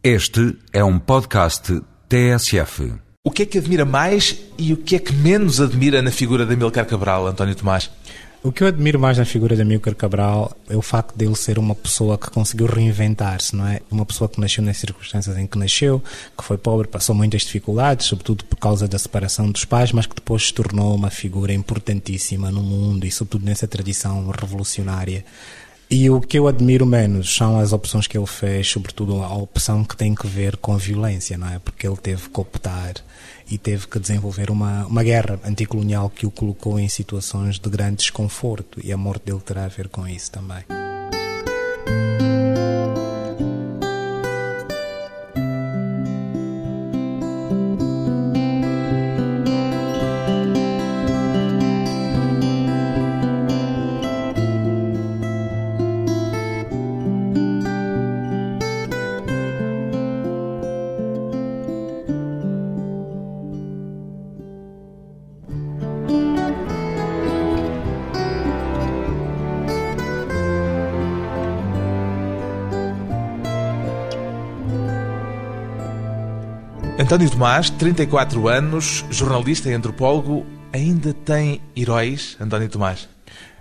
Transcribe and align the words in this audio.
Este 0.00 0.56
é 0.72 0.84
um 0.84 0.96
podcast 0.96 1.82
TSF. 2.08 2.92
O 3.24 3.32
que 3.32 3.42
é 3.42 3.46
que 3.46 3.58
admira 3.58 3.84
mais 3.84 4.38
e 4.56 4.72
o 4.72 4.76
que 4.76 4.94
é 4.94 4.98
que 5.00 5.12
menos 5.12 5.60
admira 5.60 6.00
na 6.00 6.12
figura 6.12 6.46
de 6.46 6.54
Amilcar 6.54 6.86
Cabral, 6.86 7.26
António 7.26 7.56
Tomás? 7.56 7.90
O 8.40 8.52
que 8.52 8.62
eu 8.62 8.68
admiro 8.68 9.00
mais 9.00 9.18
na 9.18 9.24
figura 9.24 9.56
de 9.56 9.62
Amilcar 9.62 9.96
Cabral 9.96 10.56
é 10.70 10.76
o 10.76 10.82
facto 10.82 11.16
dele 11.16 11.34
ser 11.34 11.58
uma 11.58 11.74
pessoa 11.74 12.16
que 12.16 12.30
conseguiu 12.30 12.68
reinventar-se, 12.68 13.56
não 13.56 13.66
é? 13.66 13.80
Uma 13.90 14.06
pessoa 14.06 14.28
que 14.28 14.40
nasceu 14.40 14.62
nas 14.62 14.76
circunstâncias 14.76 15.36
em 15.36 15.48
que 15.48 15.58
nasceu, 15.58 16.00
que 16.36 16.44
foi 16.44 16.56
pobre, 16.56 16.86
passou 16.86 17.12
muitas 17.12 17.42
dificuldades, 17.42 18.06
sobretudo 18.06 18.44
por 18.44 18.56
causa 18.56 18.86
da 18.86 19.00
separação 19.00 19.50
dos 19.50 19.64
pais, 19.64 19.90
mas 19.90 20.06
que 20.06 20.14
depois 20.14 20.46
se 20.46 20.54
tornou 20.54 20.94
uma 20.94 21.10
figura 21.10 21.52
importantíssima 21.52 22.52
no 22.52 22.62
mundo 22.62 23.04
e 23.04 23.10
sobretudo 23.10 23.44
nessa 23.44 23.66
tradição 23.66 24.30
revolucionária 24.30 25.24
e 25.90 26.10
o 26.10 26.20
que 26.20 26.38
eu 26.38 26.46
admiro 26.46 26.84
menos 26.84 27.34
são 27.34 27.58
as 27.58 27.72
opções 27.72 28.06
que 28.06 28.18
ele 28.18 28.26
fez, 28.26 28.68
sobretudo 28.68 29.22
a 29.22 29.34
opção 29.34 29.82
que 29.82 29.96
tem 29.96 30.14
que 30.14 30.26
ver 30.26 30.56
com 30.58 30.74
a 30.74 30.76
violência, 30.76 31.38
não 31.38 31.48
é? 31.48 31.58
Porque 31.58 31.86
ele 31.86 31.96
teve 31.96 32.28
que 32.28 32.40
optar 32.40 32.94
e 33.50 33.56
teve 33.56 33.86
que 33.86 33.98
desenvolver 33.98 34.50
uma, 34.50 34.84
uma 34.86 35.02
guerra 35.02 35.40
anticolonial 35.44 36.10
que 36.10 36.26
o 36.26 36.30
colocou 36.30 36.78
em 36.78 36.88
situações 36.88 37.58
de 37.58 37.70
grande 37.70 37.96
desconforto 37.96 38.78
e 38.84 38.92
a 38.92 38.96
morte 38.98 39.24
dele 39.26 39.40
terá 39.40 39.64
a 39.64 39.68
ver 39.68 39.88
com 39.88 40.06
isso 40.06 40.30
também. 40.30 40.62
António 77.00 77.30
Tomás, 77.30 77.70
34 77.70 78.48
anos, 78.48 79.04
jornalista 79.08 79.70
e 79.70 79.72
antropólogo, 79.72 80.44
ainda 80.72 81.14
tem 81.14 81.60
heróis, 81.76 82.36
António 82.40 82.68
Tomás? 82.68 83.08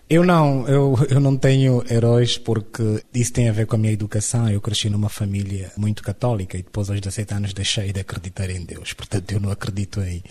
Eu 0.10 0.26
não, 0.26 0.68
eu, 0.68 0.98
eu 1.08 1.20
não 1.20 1.38
tenho 1.38 1.84
heróis 1.88 2.38
porque 2.40 3.04
isso 3.14 3.32
tem 3.32 3.48
a 3.48 3.52
ver 3.52 3.68
com 3.68 3.76
a 3.76 3.78
minha 3.78 3.94
educação. 3.94 4.50
Eu 4.50 4.60
cresci 4.60 4.90
numa 4.90 5.08
família 5.08 5.72
muito 5.78 6.02
católica 6.02 6.58
e 6.58 6.64
depois 6.64 6.90
aos 6.90 7.00
17 7.00 7.34
anos 7.36 7.54
deixei 7.54 7.94
de 7.94 8.00
acreditar 8.00 8.50
em 8.50 8.66
Deus. 8.66 8.94
Portanto, 8.94 9.32
eu 9.32 9.40
não 9.40 9.52
acredito 9.52 10.02
em, 10.02 10.24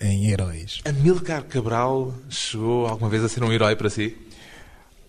em 0.00 0.30
heróis. 0.30 0.80
Amilcar 0.86 1.44
Cabral 1.44 2.14
chegou 2.30 2.86
alguma 2.86 3.10
vez 3.10 3.22
a 3.22 3.28
ser 3.28 3.44
um 3.44 3.52
herói 3.52 3.76
para 3.76 3.90
si? 3.90 4.16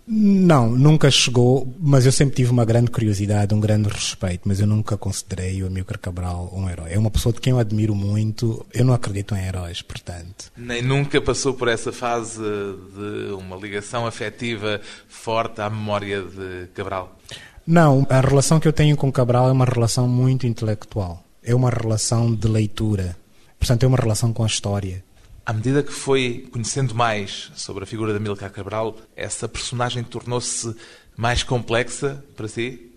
Não, 0.10 0.70
nunca 0.70 1.12
chegou, 1.12 1.68
mas 1.78 2.06
eu 2.06 2.14
sempre 2.14 2.38
tive 2.38 2.50
uma 2.50 2.64
grande 2.64 2.90
curiosidade, 2.90 3.54
um 3.54 3.60
grande 3.60 3.90
respeito, 3.90 4.44
mas 4.46 4.62
eu 4.62 4.66
nunca 4.66 4.98
considerei 4.98 5.62
o 5.62 5.68
Amilcar 5.68 6.00
Cabral 6.00 6.50
um 6.56 6.70
herói. 6.70 6.94
É 6.94 6.98
uma 6.98 7.12
pessoa 7.12 7.34
de 7.34 7.42
quem 7.42 7.52
eu 7.52 7.60
admiro 7.60 7.94
muito, 7.94 8.66
eu 8.74 8.86
não 8.86 8.94
acredito 8.94 9.36
em 9.36 9.46
heróis, 9.46 9.82
portanto. 9.82 10.50
Nem 10.56 10.82
nunca 10.82 11.20
passou 11.20 11.54
por 11.54 11.68
essa 11.68 11.92
fase 11.92 12.40
de 12.40 13.34
uma 13.34 13.58
ligação 13.58 14.08
afetiva 14.08 14.80
forte 15.10 15.60
à 15.60 15.70
memória 15.70 16.22
de 16.22 16.68
Cabral? 16.74 17.18
Não, 17.66 18.08
a 18.10 18.22
relação 18.22 18.62
que 18.62 18.68
eu 18.68 18.74
tenho 18.74 18.96
com 18.96 19.12
Cabral 19.12 19.50
é 19.50 19.52
uma 19.52 19.66
relação 19.66 20.08
muito 20.08 20.48
intelectual. 20.48 21.22
É 21.44 21.54
uma 21.54 21.70
relação 21.70 22.34
de 22.34 22.48
leitura. 22.48 23.18
Portanto, 23.60 23.84
é 23.84 23.88
uma 23.88 23.98
relação 23.98 24.32
com 24.32 24.44
a 24.44 24.48
história. 24.48 25.04
À 25.48 25.54
medida 25.54 25.82
que 25.82 25.94
foi 25.94 26.46
conhecendo 26.52 26.94
mais 26.94 27.50
sobre 27.56 27.86
a 27.86 27.88
figura 27.88 28.12
de 28.12 28.18
Amílcar 28.18 28.52
Cabral, 28.52 28.98
essa 29.16 29.48
personagem 29.48 30.04
tornou-se 30.04 30.76
mais 31.16 31.42
complexa 31.42 32.22
para 32.36 32.50
si? 32.50 32.92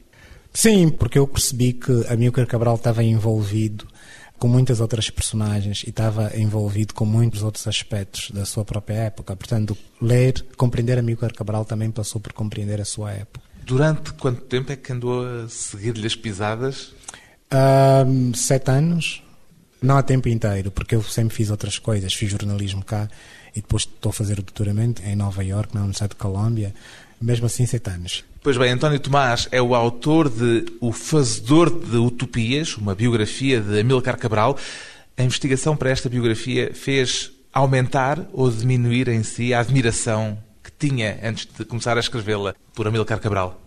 Sim, 0.53 0.89
porque 0.89 1.17
eu 1.17 1.29
percebi 1.29 1.73
que 1.73 2.05
Amílcar 2.09 2.49
Cabral 2.49 2.75
estava 2.75 3.05
envolvido 3.05 3.87
com 4.37 4.49
muitas 4.49 4.81
outras 4.81 5.09
personagens 5.09 5.85
e 5.87 5.91
estava 5.91 6.37
envolvido 6.37 6.93
com 6.93 7.05
muitos 7.05 7.45
outros 7.45 7.69
aspectos 7.69 8.33
da 8.33 8.45
sua 8.45 8.65
própria 8.65 8.95
época. 8.95 9.37
Portanto, 9.37 9.79
ler, 10.03 10.45
compreender 10.57 10.99
Amílcar 10.99 11.33
Cabral 11.33 11.65
também 11.65 11.89
passou 11.93 12.21
por 12.21 12.33
compreender 12.33 12.81
a 12.81 12.85
sua 12.85 13.13
época. 13.13 13.47
Durante 13.65 14.13
quanto 14.15 14.41
tempo 14.41 14.73
é 14.73 14.77
que 14.77 14.93
andou 14.93 15.25
a 15.25 15.49
seguir-lhe 15.49 16.05
as 16.05 16.17
pisadas? 16.17 16.93
Um, 17.53 18.35
sete 18.35 18.73
anos. 18.73 19.23
Não 19.83 19.97
há 19.97 20.03
tempo 20.03 20.29
inteiro, 20.29 20.71
porque 20.71 20.95
eu 20.95 21.03
sempre 21.03 21.35
fiz 21.35 21.51
outras 21.51 21.79
coisas. 21.79 22.13
Fiz 22.13 22.31
jornalismo 22.31 22.85
cá 22.85 23.09
e 23.55 23.61
depois 23.61 23.83
estou 23.83 24.11
a 24.11 24.13
fazer 24.13 24.35
o 24.39 24.43
doutoramento 24.43 25.03
em 25.03 25.17
Nova 25.17 25.43
York, 25.43 25.75
na 25.75 25.81
Universidade 25.81 26.11
de 26.11 26.17
Colômbia. 26.17 26.75
Mesmo 27.21 27.47
assim, 27.47 27.67
sete 27.67 27.91
anos. 27.91 28.25
Pois 28.43 28.57
bem, 28.57 28.71
António 28.71 28.99
Tomás 28.99 29.49
é 29.53 29.61
o 29.61 29.75
autor 29.75 30.31
de 30.31 30.65
O 30.81 30.93
Fazedor 30.93 31.71
de 31.71 31.97
Utopias, 31.97 32.77
uma 32.77 32.95
biografia 32.95 33.61
de 33.61 33.81
Amilcar 33.81 34.17
Cabral. 34.17 34.57
A 35.17 35.23
investigação 35.23 35.77
para 35.77 35.91
esta 35.91 36.09
biografia 36.09 36.73
fez 36.73 37.31
aumentar 37.53 38.27
ou 38.33 38.51
diminuir 38.51 39.09
em 39.09 39.23
si 39.23 39.53
a 39.53 39.61
admiração 39.61 40.39
que 40.63 40.71
tinha 40.71 41.19
antes 41.23 41.47
de 41.47 41.65
começar 41.65 41.97
a 41.97 42.01
escrevê-la 42.01 42.55
por 42.75 42.87
Amilcar 42.87 43.21
Cabral? 43.21 43.61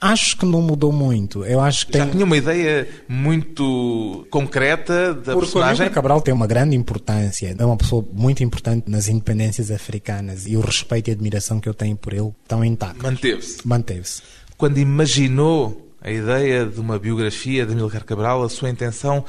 Acho 0.00 0.36
que 0.36 0.44
não 0.44 0.60
mudou 0.60 0.92
muito. 0.92 1.44
Eu 1.44 1.60
acho 1.60 1.86
que 1.86 1.96
Já 1.96 2.04
tem... 2.04 2.12
tinha 2.12 2.24
uma 2.24 2.36
ideia 2.36 2.86
muito 3.08 4.26
concreta 4.30 5.14
da 5.14 5.32
Porque 5.32 5.40
personagem? 5.40 5.86
o 5.86 5.90
Cabral 5.90 6.20
tem 6.20 6.34
uma 6.34 6.46
grande 6.46 6.76
importância. 6.76 7.54
É 7.58 7.64
uma 7.64 7.76
pessoa 7.76 8.04
muito 8.12 8.42
importante 8.42 8.90
nas 8.90 9.08
independências 9.08 9.70
africanas 9.70 10.46
e 10.46 10.56
o 10.56 10.60
respeito 10.60 11.08
e 11.08 11.12
admiração 11.12 11.60
que 11.60 11.68
eu 11.68 11.74
tenho 11.74 11.96
por 11.96 12.12
ele 12.12 12.32
estão 12.42 12.64
intactos. 12.64 13.02
Manteve-se. 13.02 13.66
Manteve-se. 13.66 14.22
Quando 14.56 14.78
imaginou 14.78 15.90
a 16.00 16.10
ideia 16.10 16.66
de 16.66 16.78
uma 16.78 16.98
biografia 16.98 17.64
de 17.64 17.72
Amílcar 17.72 18.04
Cabral, 18.04 18.42
a 18.42 18.48
sua 18.48 18.68
intenção 18.68 19.24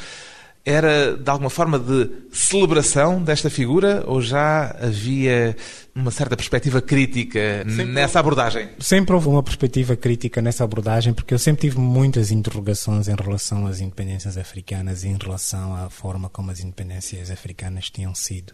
era 0.65 1.15
de 1.15 1.29
alguma 1.29 1.49
forma 1.49 1.77
de 1.77 2.09
celebração 2.31 3.21
desta 3.21 3.49
figura 3.51 4.03
ou 4.07 4.19
já 4.19 4.75
havia 4.81 5.55
uma 5.93 6.09
certa 6.09 6.35
perspectiva 6.35 6.81
crítica 6.81 7.63
Sempre 7.67 7.85
nessa 7.85 8.19
abordagem? 8.19 8.69
Sempre 8.79 9.13
houve 9.13 9.27
uma 9.29 9.43
perspectiva 9.43 9.95
crítica 9.95 10.41
nessa 10.41 10.63
abordagem, 10.63 11.13
porque 11.13 11.33
eu 11.35 11.39
sempre 11.39 11.61
tive 11.69 11.77
muitas 11.79 12.31
interrogações 12.31 13.07
em 13.07 13.15
relação 13.15 13.67
às 13.67 13.79
independências 13.79 14.37
africanas 14.37 15.03
e 15.03 15.07
em 15.09 15.17
relação 15.21 15.75
à 15.75 15.89
forma 15.89 16.29
como 16.29 16.49
as 16.49 16.59
independências 16.59 17.29
africanas 17.29 17.89
tinham 17.91 18.15
sido 18.15 18.53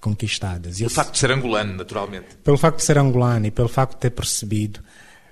conquistadas. 0.00 0.78
O 0.80 0.84
eu- 0.84 0.90
facto 0.90 1.12
de 1.12 1.18
ser 1.18 1.30
angolano, 1.30 1.74
naturalmente. 1.76 2.28
pelo 2.44 2.56
facto 2.56 2.78
de 2.78 2.84
ser 2.84 2.96
angolano 2.96 3.46
e 3.46 3.50
pelo 3.50 3.68
facto 3.68 3.94
de 3.94 3.98
ter 4.00 4.10
percebido 4.10 4.80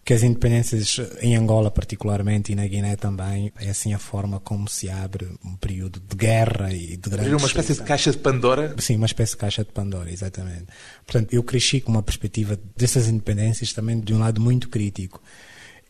que 0.08 0.14
as 0.14 0.22
independências 0.22 0.98
em 1.20 1.36
Angola 1.36 1.70
particularmente 1.70 2.50
e 2.50 2.54
na 2.54 2.66
Guiné 2.66 2.96
também 2.96 3.52
é 3.60 3.68
assim 3.68 3.92
a 3.92 3.98
forma 3.98 4.40
como 4.40 4.66
se 4.66 4.88
abre 4.88 5.28
um 5.44 5.54
período 5.54 6.00
de 6.00 6.16
guerra 6.16 6.72
e 6.72 6.96
de 6.96 7.10
grande 7.10 7.34
uma 7.34 7.46
espécie 7.46 7.74
de 7.74 7.82
caixa 7.82 8.10
de 8.10 8.16
Pandora. 8.16 8.74
Sim, 8.78 8.96
uma 8.96 9.04
espécie 9.04 9.32
de 9.32 9.36
caixa 9.36 9.62
de 9.62 9.70
Pandora, 9.70 10.10
exatamente. 10.10 10.64
Portanto, 11.04 11.34
eu 11.34 11.42
cresci 11.42 11.82
com 11.82 11.92
uma 11.92 12.02
perspectiva 12.02 12.58
dessas 12.74 13.06
independências 13.06 13.74
também 13.74 14.00
de 14.00 14.14
um 14.14 14.18
lado 14.18 14.40
muito 14.40 14.70
crítico. 14.70 15.20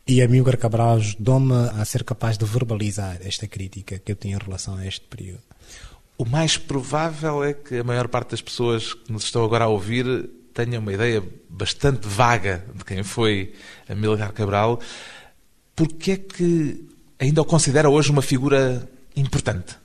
E 0.05 0.21
a 0.21 0.27
Milgar 0.27 0.57
Cabral 0.57 0.97
ajudou-me 0.97 1.55
a 1.55 1.85
ser 1.85 2.03
capaz 2.03 2.37
de 2.37 2.45
verbalizar 2.45 3.19
esta 3.23 3.47
crítica 3.47 4.01
que 4.01 4.11
eu 4.11 4.17
tinha 4.17 4.35
em 4.35 4.45
relação 4.45 4.75
a 4.75 4.85
este 4.85 5.07
período. 5.07 5.43
O 6.19 6.25
mais 6.25 6.57
provável 6.57 7.45
é 7.45 7.55
que 7.55 7.77
a 7.77 7.85
maior 7.85 8.09
parte 8.09 8.33
das 8.33 8.43
pessoas 8.43 8.95
que 8.95 9.13
nos 9.13 9.23
estão 9.23 9.45
agora 9.45 9.67
a 9.67 9.69
ouvir 9.69 10.29
tenha 10.65 10.81
uma 10.81 10.93
ideia 10.93 11.23
bastante 11.49 12.09
vaga 12.09 12.65
de 12.75 12.85
quem 12.85 13.05
foi 13.05 13.55
Amílcar 13.89 14.33
Cabral. 14.33 14.81
Porquê 15.77 16.13
é 16.13 16.17
que 16.17 16.85
ainda 17.17 17.43
o 17.43 17.45
considera 17.45 17.89
hoje 17.89 18.11
uma 18.11 18.23
figura 18.23 18.89
importante? 19.15 19.77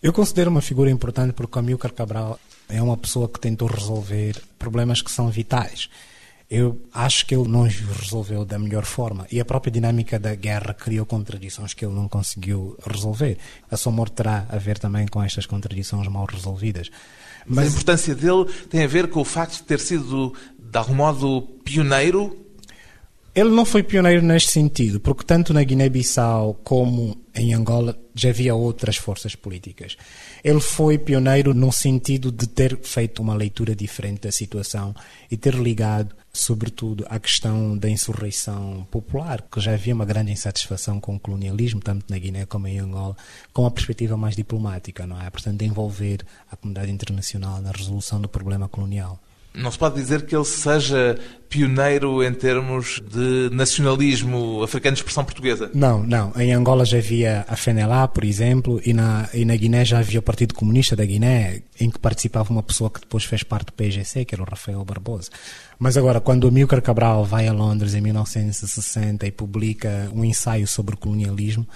Eu 0.00 0.12
considero 0.12 0.52
uma 0.52 0.62
figura 0.62 0.88
importante 0.88 1.32
porque 1.32 1.58
o 1.58 1.58
Amilcar 1.58 1.92
Cabral 1.92 2.38
é 2.68 2.80
uma 2.80 2.96
pessoa 2.96 3.28
que 3.28 3.40
tentou 3.40 3.66
resolver 3.66 4.40
problemas 4.56 5.02
que 5.02 5.10
são 5.10 5.28
vitais. 5.30 5.90
Eu 6.48 6.80
acho 6.94 7.26
que 7.26 7.34
ele 7.34 7.48
não 7.48 7.62
os 7.62 7.74
resolveu 7.80 8.44
da 8.44 8.56
melhor 8.56 8.84
forma 8.84 9.26
e 9.32 9.40
a 9.40 9.44
própria 9.44 9.72
dinâmica 9.72 10.16
da 10.16 10.32
guerra 10.36 10.74
criou 10.74 11.04
contradições 11.04 11.74
que 11.74 11.84
ele 11.84 11.94
não 11.94 12.08
conseguiu 12.08 12.78
resolver. 12.86 13.36
A 13.68 13.76
sua 13.76 13.90
morte 13.90 14.12
terá 14.12 14.46
a 14.48 14.58
ver 14.58 14.78
também 14.78 15.08
com 15.08 15.20
estas 15.20 15.44
contradições 15.44 16.06
mal 16.06 16.24
resolvidas. 16.24 16.88
Mas 17.48 17.66
a 17.66 17.70
importância 17.70 18.14
dele 18.14 18.44
tem 18.68 18.82
a 18.82 18.86
ver 18.86 19.08
com 19.08 19.20
o 19.20 19.24
facto 19.24 19.54
de 19.54 19.62
ter 19.62 19.80
sido, 19.80 20.34
de 20.58 20.78
algum 20.78 20.94
modo, 20.94 21.42
pioneiro 21.64 22.36
Ele 23.34 23.50
não 23.50 23.64
foi 23.64 23.82
pioneiro 23.82 24.22
neste 24.22 24.50
sentido, 24.50 25.00
porque 25.00 25.24
tanto 25.24 25.54
na 25.54 25.62
Guiné-Bissau 25.62 26.54
como 26.64 27.16
em 27.34 27.54
Angola 27.54 27.96
já 28.14 28.30
havia 28.30 28.54
outras 28.54 28.96
forças 28.96 29.36
políticas. 29.36 29.96
Ele 30.42 30.60
foi 30.60 30.98
pioneiro 30.98 31.54
no 31.54 31.70
sentido 31.70 32.32
de 32.32 32.48
ter 32.48 32.78
feito 32.82 33.22
uma 33.22 33.34
leitura 33.34 33.76
diferente 33.76 34.22
da 34.22 34.32
situação 34.32 34.94
e 35.30 35.36
ter 35.36 35.54
ligado 35.54 36.16
sobretudo 36.38 37.04
a 37.08 37.18
questão 37.18 37.76
da 37.76 37.88
insurreição 37.90 38.86
popular, 38.90 39.42
que 39.42 39.60
já 39.60 39.72
havia 39.72 39.94
uma 39.94 40.04
grande 40.04 40.32
insatisfação 40.32 41.00
com 41.00 41.16
o 41.16 41.20
colonialismo, 41.20 41.80
tanto 41.80 42.04
na 42.08 42.18
Guiné 42.18 42.46
como 42.46 42.68
em 42.68 42.78
Angola, 42.78 43.16
com 43.52 43.66
a 43.66 43.70
perspectiva 43.70 44.16
mais 44.16 44.36
diplomática, 44.36 45.06
não 45.06 45.20
é? 45.20 45.28
Portanto, 45.30 45.58
de 45.58 45.64
envolver 45.64 46.24
a 46.50 46.56
comunidade 46.56 46.90
internacional 46.90 47.60
na 47.60 47.72
resolução 47.72 48.20
do 48.20 48.28
problema 48.28 48.68
colonial. 48.68 49.18
Não 49.54 49.70
se 49.70 49.78
pode 49.78 49.96
dizer 49.96 50.24
que 50.24 50.36
ele 50.36 50.44
seja 50.44 51.18
pioneiro 51.48 52.22
em 52.22 52.32
termos 52.32 53.00
de 53.10 53.48
nacionalismo 53.54 54.62
africano 54.62 54.94
de 54.94 55.00
expressão 55.00 55.24
portuguesa? 55.24 55.70
Não, 55.74 56.02
não. 56.02 56.32
Em 56.36 56.52
Angola 56.52 56.84
já 56.84 56.98
havia 56.98 57.44
a 57.48 57.56
FNLA, 57.56 58.06
por 58.08 58.24
exemplo, 58.24 58.80
e 58.84 58.92
na, 58.92 59.28
e 59.32 59.44
na 59.44 59.56
Guiné 59.56 59.84
já 59.84 59.98
havia 59.98 60.20
o 60.20 60.22
Partido 60.22 60.54
Comunista 60.54 60.94
da 60.94 61.04
Guiné, 61.04 61.62
em 61.80 61.90
que 61.90 61.98
participava 61.98 62.50
uma 62.50 62.62
pessoa 62.62 62.90
que 62.90 63.00
depois 63.00 63.24
fez 63.24 63.42
parte 63.42 63.66
do 63.66 63.72
PGC, 63.72 64.24
que 64.24 64.34
era 64.34 64.42
o 64.42 64.46
Rafael 64.48 64.84
Barbosa. 64.84 65.30
Mas 65.78 65.96
agora, 65.96 66.20
quando 66.20 66.44
o 66.44 66.52
Milcar 66.52 66.82
Cabral 66.82 67.24
vai 67.24 67.48
a 67.48 67.52
Londres 67.52 67.94
em 67.94 68.00
1960 68.00 69.26
e 69.26 69.32
publica 69.32 70.10
um 70.14 70.24
ensaio 70.24 70.66
sobre 70.66 70.94
o 70.94 70.98
colonialismo, 70.98 71.66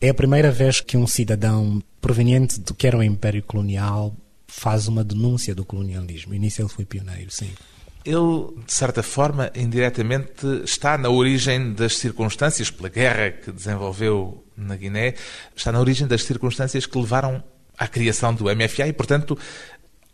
é 0.00 0.10
a 0.10 0.14
primeira 0.14 0.50
vez 0.50 0.80
que 0.80 0.96
um 0.96 1.06
cidadão 1.06 1.82
proveniente 2.00 2.60
do 2.60 2.74
que 2.74 2.86
era 2.86 2.98
o 2.98 3.02
Império 3.02 3.42
Colonial 3.42 4.14
faz 4.46 4.88
uma 4.88 5.04
denúncia 5.04 5.54
do 5.54 5.64
colonialismo. 5.64 6.34
E 6.34 6.38
nisso 6.38 6.62
ele 6.62 6.68
foi 6.68 6.84
pioneiro, 6.84 7.30
sim. 7.30 7.52
Ele, 8.04 8.62
de 8.64 8.72
certa 8.72 9.02
forma, 9.02 9.50
indiretamente 9.54 10.46
está 10.64 10.96
na 10.96 11.10
origem 11.10 11.72
das 11.72 11.96
circunstâncias, 11.96 12.70
pela 12.70 12.88
guerra 12.88 13.32
que 13.32 13.50
desenvolveu 13.50 14.44
na 14.56 14.76
Guiné, 14.76 15.14
está 15.56 15.72
na 15.72 15.80
origem 15.80 16.06
das 16.06 16.22
circunstâncias 16.22 16.86
que 16.86 16.96
levaram 16.96 17.42
à 17.76 17.88
criação 17.88 18.32
do 18.32 18.44
MFA 18.44 18.86
e, 18.86 18.92
portanto, 18.92 19.36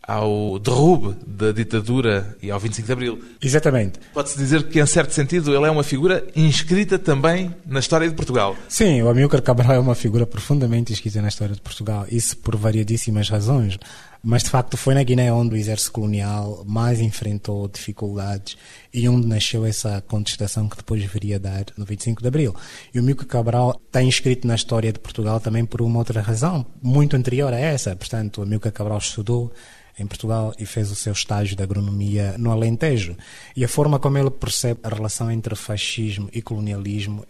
ao 0.05 0.59
derrube 0.59 1.15
da 1.25 1.51
ditadura 1.51 2.35
e 2.41 2.51
ao 2.51 2.59
25 2.59 2.85
de 2.85 2.91
Abril. 2.91 3.23
Exatamente. 3.41 3.99
Pode-se 4.13 4.37
dizer 4.37 4.67
que, 4.67 4.79
em 4.79 4.85
certo 4.85 5.13
sentido, 5.13 5.55
ele 5.55 5.65
é 5.65 5.71
uma 5.71 5.83
figura 5.83 6.25
inscrita 6.35 6.99
também 6.99 7.55
na 7.65 7.79
história 7.79 8.09
de 8.09 8.15
Portugal. 8.15 8.55
Sim, 8.67 9.01
o 9.01 9.09
Amílcar 9.09 9.41
Cabral 9.41 9.73
é 9.73 9.79
uma 9.79 9.95
figura 9.95 10.25
profundamente 10.25 10.91
inscrita 10.91 11.21
na 11.21 11.29
história 11.29 11.55
de 11.55 11.61
Portugal. 11.61 12.05
Isso 12.11 12.37
por 12.37 12.55
variadíssimas 12.55 13.29
razões. 13.29 13.79
Mas, 14.25 14.43
de 14.43 14.49
facto, 14.49 14.77
foi 14.77 14.93
na 14.93 15.03
Guiné 15.03 15.33
onde 15.33 15.53
o 15.53 15.57
exército 15.57 15.91
colonial 15.91 16.63
mais 16.65 17.01
enfrentou 17.01 17.67
dificuldades 17.67 18.57
e 18.93 19.07
onde 19.09 19.27
nasceu 19.27 19.65
essa 19.65 20.01
contestação 20.07 20.69
que 20.69 20.77
depois 20.77 21.03
viria 21.03 21.35
a 21.35 21.39
dar 21.39 21.65
no 21.77 21.83
25 21.83 22.21
de 22.21 22.27
Abril. 22.29 22.55
E 22.93 22.99
o 22.99 23.01
Amílcar 23.01 23.27
Cabral 23.27 23.81
está 23.85 24.01
inscrito 24.01 24.47
na 24.47 24.55
história 24.55 24.93
de 24.93 24.99
Portugal 24.99 25.41
também 25.41 25.65
por 25.65 25.81
uma 25.81 25.99
outra 25.99 26.21
razão, 26.21 26.65
muito 26.81 27.17
anterior 27.17 27.53
a 27.53 27.59
essa. 27.59 27.95
Portanto, 27.97 28.37
o 28.37 28.43
Amílcar 28.43 28.71
Cabral 28.71 28.99
estudou 28.99 29.51
em 29.97 30.07
Portugal 30.07 30.53
e 30.57 30.65
fez 30.65 30.91
o 30.91 30.95
seu 30.95 31.13
estágio 31.13 31.55
de 31.55 31.63
agronomia 31.63 32.35
no 32.37 32.51
Alentejo. 32.51 33.15
E 33.55 33.63
a 33.63 33.67
forma 33.67 33.99
como 33.99 34.17
ele 34.17 34.31
percebe 34.31 34.79
a 34.83 34.89
relação 34.89 35.29
entre 35.29 35.55
fascismo 35.55 36.29
e 36.33 36.41
colonialismo 36.41 37.25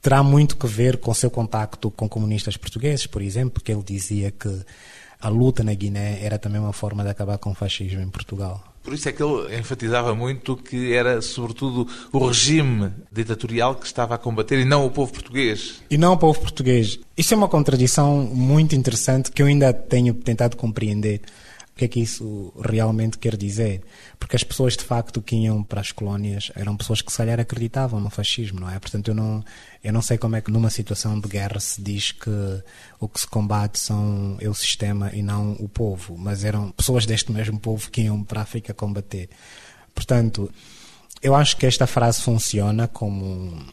terá 0.00 0.22
muito 0.22 0.56
que 0.56 0.66
ver 0.66 0.98
com 0.98 1.10
o 1.10 1.14
seu 1.14 1.30
contacto 1.30 1.90
com 1.90 2.08
comunistas 2.08 2.56
portugueses, 2.56 3.06
por 3.06 3.22
exemplo, 3.22 3.52
porque 3.52 3.72
ele 3.72 3.82
dizia 3.82 4.30
que 4.30 4.62
a 5.20 5.28
luta 5.28 5.64
na 5.64 5.72
Guiné 5.72 6.18
era 6.22 6.38
também 6.38 6.60
uma 6.60 6.74
forma 6.74 7.02
de 7.02 7.08
acabar 7.08 7.38
com 7.38 7.50
o 7.50 7.54
fascismo 7.54 8.02
em 8.02 8.10
Portugal. 8.10 8.62
Por 8.82 8.92
isso 8.92 9.08
é 9.08 9.12
que 9.12 9.22
ele 9.22 9.58
enfatizava 9.58 10.14
muito 10.14 10.58
que 10.58 10.92
era, 10.92 11.22
sobretudo, 11.22 11.88
o 12.12 12.26
regime 12.26 12.92
ditatorial 13.10 13.76
que 13.76 13.86
estava 13.86 14.14
a 14.14 14.18
combater 14.18 14.58
e 14.58 14.66
não 14.66 14.84
o 14.84 14.90
povo 14.90 15.10
português. 15.10 15.82
E 15.88 15.96
não 15.96 16.12
o 16.12 16.18
povo 16.18 16.38
português. 16.38 17.00
Isso 17.16 17.32
é 17.32 17.36
uma 17.36 17.48
contradição 17.48 18.18
muito 18.24 18.74
interessante 18.74 19.32
que 19.32 19.40
eu 19.40 19.46
ainda 19.46 19.72
tenho 19.72 20.12
tentado 20.12 20.54
compreender. 20.58 21.22
O 21.74 21.76
que 21.76 21.86
é 21.86 21.88
que 21.88 21.98
isso 21.98 22.52
realmente 22.64 23.18
quer 23.18 23.36
dizer? 23.36 23.82
Porque 24.16 24.36
as 24.36 24.44
pessoas 24.44 24.76
de 24.76 24.84
facto 24.84 25.20
que 25.20 25.34
iam 25.34 25.60
para 25.64 25.80
as 25.80 25.90
colónias 25.90 26.52
eram 26.54 26.76
pessoas 26.76 27.02
que 27.02 27.10
se 27.10 27.18
calhar 27.18 27.40
acreditavam 27.40 27.98
no 27.98 28.08
fascismo, 28.10 28.60
não 28.60 28.70
é? 28.70 28.78
Portanto, 28.78 29.08
eu 29.08 29.14
não, 29.14 29.44
eu 29.82 29.92
não 29.92 30.00
sei 30.00 30.16
como 30.16 30.36
é 30.36 30.40
que 30.40 30.52
numa 30.52 30.70
situação 30.70 31.18
de 31.18 31.28
guerra 31.28 31.58
se 31.58 31.82
diz 31.82 32.12
que 32.12 32.30
o 33.00 33.08
que 33.08 33.18
se 33.18 33.26
combate 33.26 33.80
são 33.80 34.36
é 34.40 34.48
o 34.48 34.54
sistema 34.54 35.10
e 35.12 35.20
não 35.20 35.54
o 35.54 35.68
povo, 35.68 36.16
mas 36.16 36.44
eram 36.44 36.70
pessoas 36.70 37.06
deste 37.06 37.32
mesmo 37.32 37.58
povo 37.58 37.90
que 37.90 38.02
iam 38.02 38.22
para 38.22 38.38
a 38.38 38.44
África 38.44 38.72
combater. 38.72 39.28
Portanto, 39.92 40.48
eu 41.20 41.34
acho 41.34 41.56
que 41.56 41.66
esta 41.66 41.88
frase 41.88 42.22
funciona 42.22 42.86
como 42.86 43.24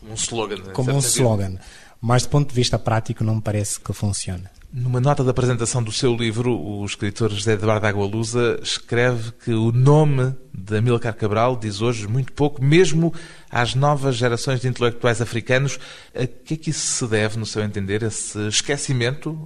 um 0.09 0.13
slogan, 0.15 0.73
como 0.73 0.91
um 0.91 0.97
slogan, 0.97 1.59
mas 2.01 2.23
do 2.23 2.29
ponto 2.29 2.49
de 2.49 2.55
vista 2.55 2.79
prático 2.79 3.23
não 3.23 3.35
me 3.35 3.41
parece 3.41 3.79
que 3.79 3.93
funcione. 3.93 4.45
Numa 4.73 5.01
nota 5.01 5.21
da 5.21 5.31
apresentação 5.31 5.83
do 5.83 5.91
seu 5.91 6.15
livro, 6.15 6.57
o 6.57 6.85
escritor 6.85 7.29
José 7.29 7.53
Eduardo 7.53 7.85
Agualusa 7.85 8.57
escreve 8.63 9.33
que 9.43 9.51
o 9.51 9.69
nome 9.69 10.33
de 10.53 10.77
Amílcar 10.77 11.13
Cabral 11.13 11.57
diz 11.57 11.81
hoje 11.81 12.07
muito 12.07 12.31
pouco, 12.31 12.63
mesmo 12.63 13.13
às 13.49 13.75
novas 13.75 14.15
gerações 14.15 14.61
de 14.61 14.69
intelectuais 14.69 15.21
africanos. 15.21 15.77
A 16.15 16.25
que 16.25 16.53
é 16.53 16.57
que 16.57 16.69
isso 16.69 16.87
se 16.87 17.05
deve, 17.05 17.37
no 17.37 17.45
seu 17.45 17.61
entender, 17.63 18.01
esse 18.01 18.47
esquecimento? 18.47 19.45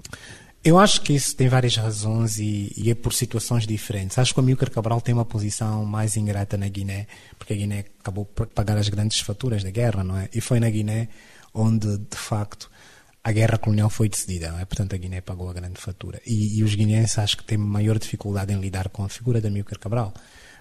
Eu 0.63 0.77
acho 0.77 1.01
que 1.01 1.13
isso 1.13 1.35
tem 1.35 1.47
várias 1.47 1.75
razões 1.75 2.37
e, 2.37 2.71
e, 2.77 2.91
é 2.91 2.95
por 2.95 3.11
situações 3.11 3.65
diferentes. 3.65 4.19
Acho 4.19 4.31
que 4.31 4.39
o 4.39 4.43
Amílcar 4.43 4.69
Cabral 4.69 5.01
tem 5.01 5.15
uma 5.15 5.25
posição 5.25 5.85
mais 5.85 6.15
ingrata 6.15 6.55
na 6.55 6.67
Guiné, 6.67 7.07
porque 7.39 7.53
a 7.53 7.55
Guiné 7.55 7.85
acabou 7.99 8.25
por 8.25 8.45
pagar 8.45 8.77
as 8.77 8.89
grandes 8.89 9.21
faturas 9.21 9.63
da 9.63 9.71
guerra, 9.71 10.03
não 10.03 10.17
é? 10.17 10.29
E 10.35 10.39
foi 10.39 10.59
na 10.59 10.69
Guiné 10.69 11.09
onde, 11.51 11.97
de 11.97 12.17
facto, 12.17 12.69
a 13.25 13.31
guerra 13.31 13.57
colonial 13.57 13.89
foi 13.89 14.07
decidida, 14.07 14.55
é? 14.61 14.65
portanto 14.65 14.93
a 14.93 14.97
Guiné 14.99 15.19
pagou 15.19 15.49
a 15.49 15.53
grande 15.53 15.81
fatura. 15.81 16.21
E, 16.27 16.59
e, 16.59 16.63
os 16.63 16.75
guineenses 16.75 17.17
acho 17.17 17.37
que 17.37 17.43
têm 17.43 17.57
maior 17.57 17.97
dificuldade 17.97 18.53
em 18.53 18.59
lidar 18.59 18.87
com 18.89 19.03
a 19.03 19.09
figura 19.09 19.41
da 19.41 19.47
Amílcar 19.47 19.79
Cabral. 19.79 20.13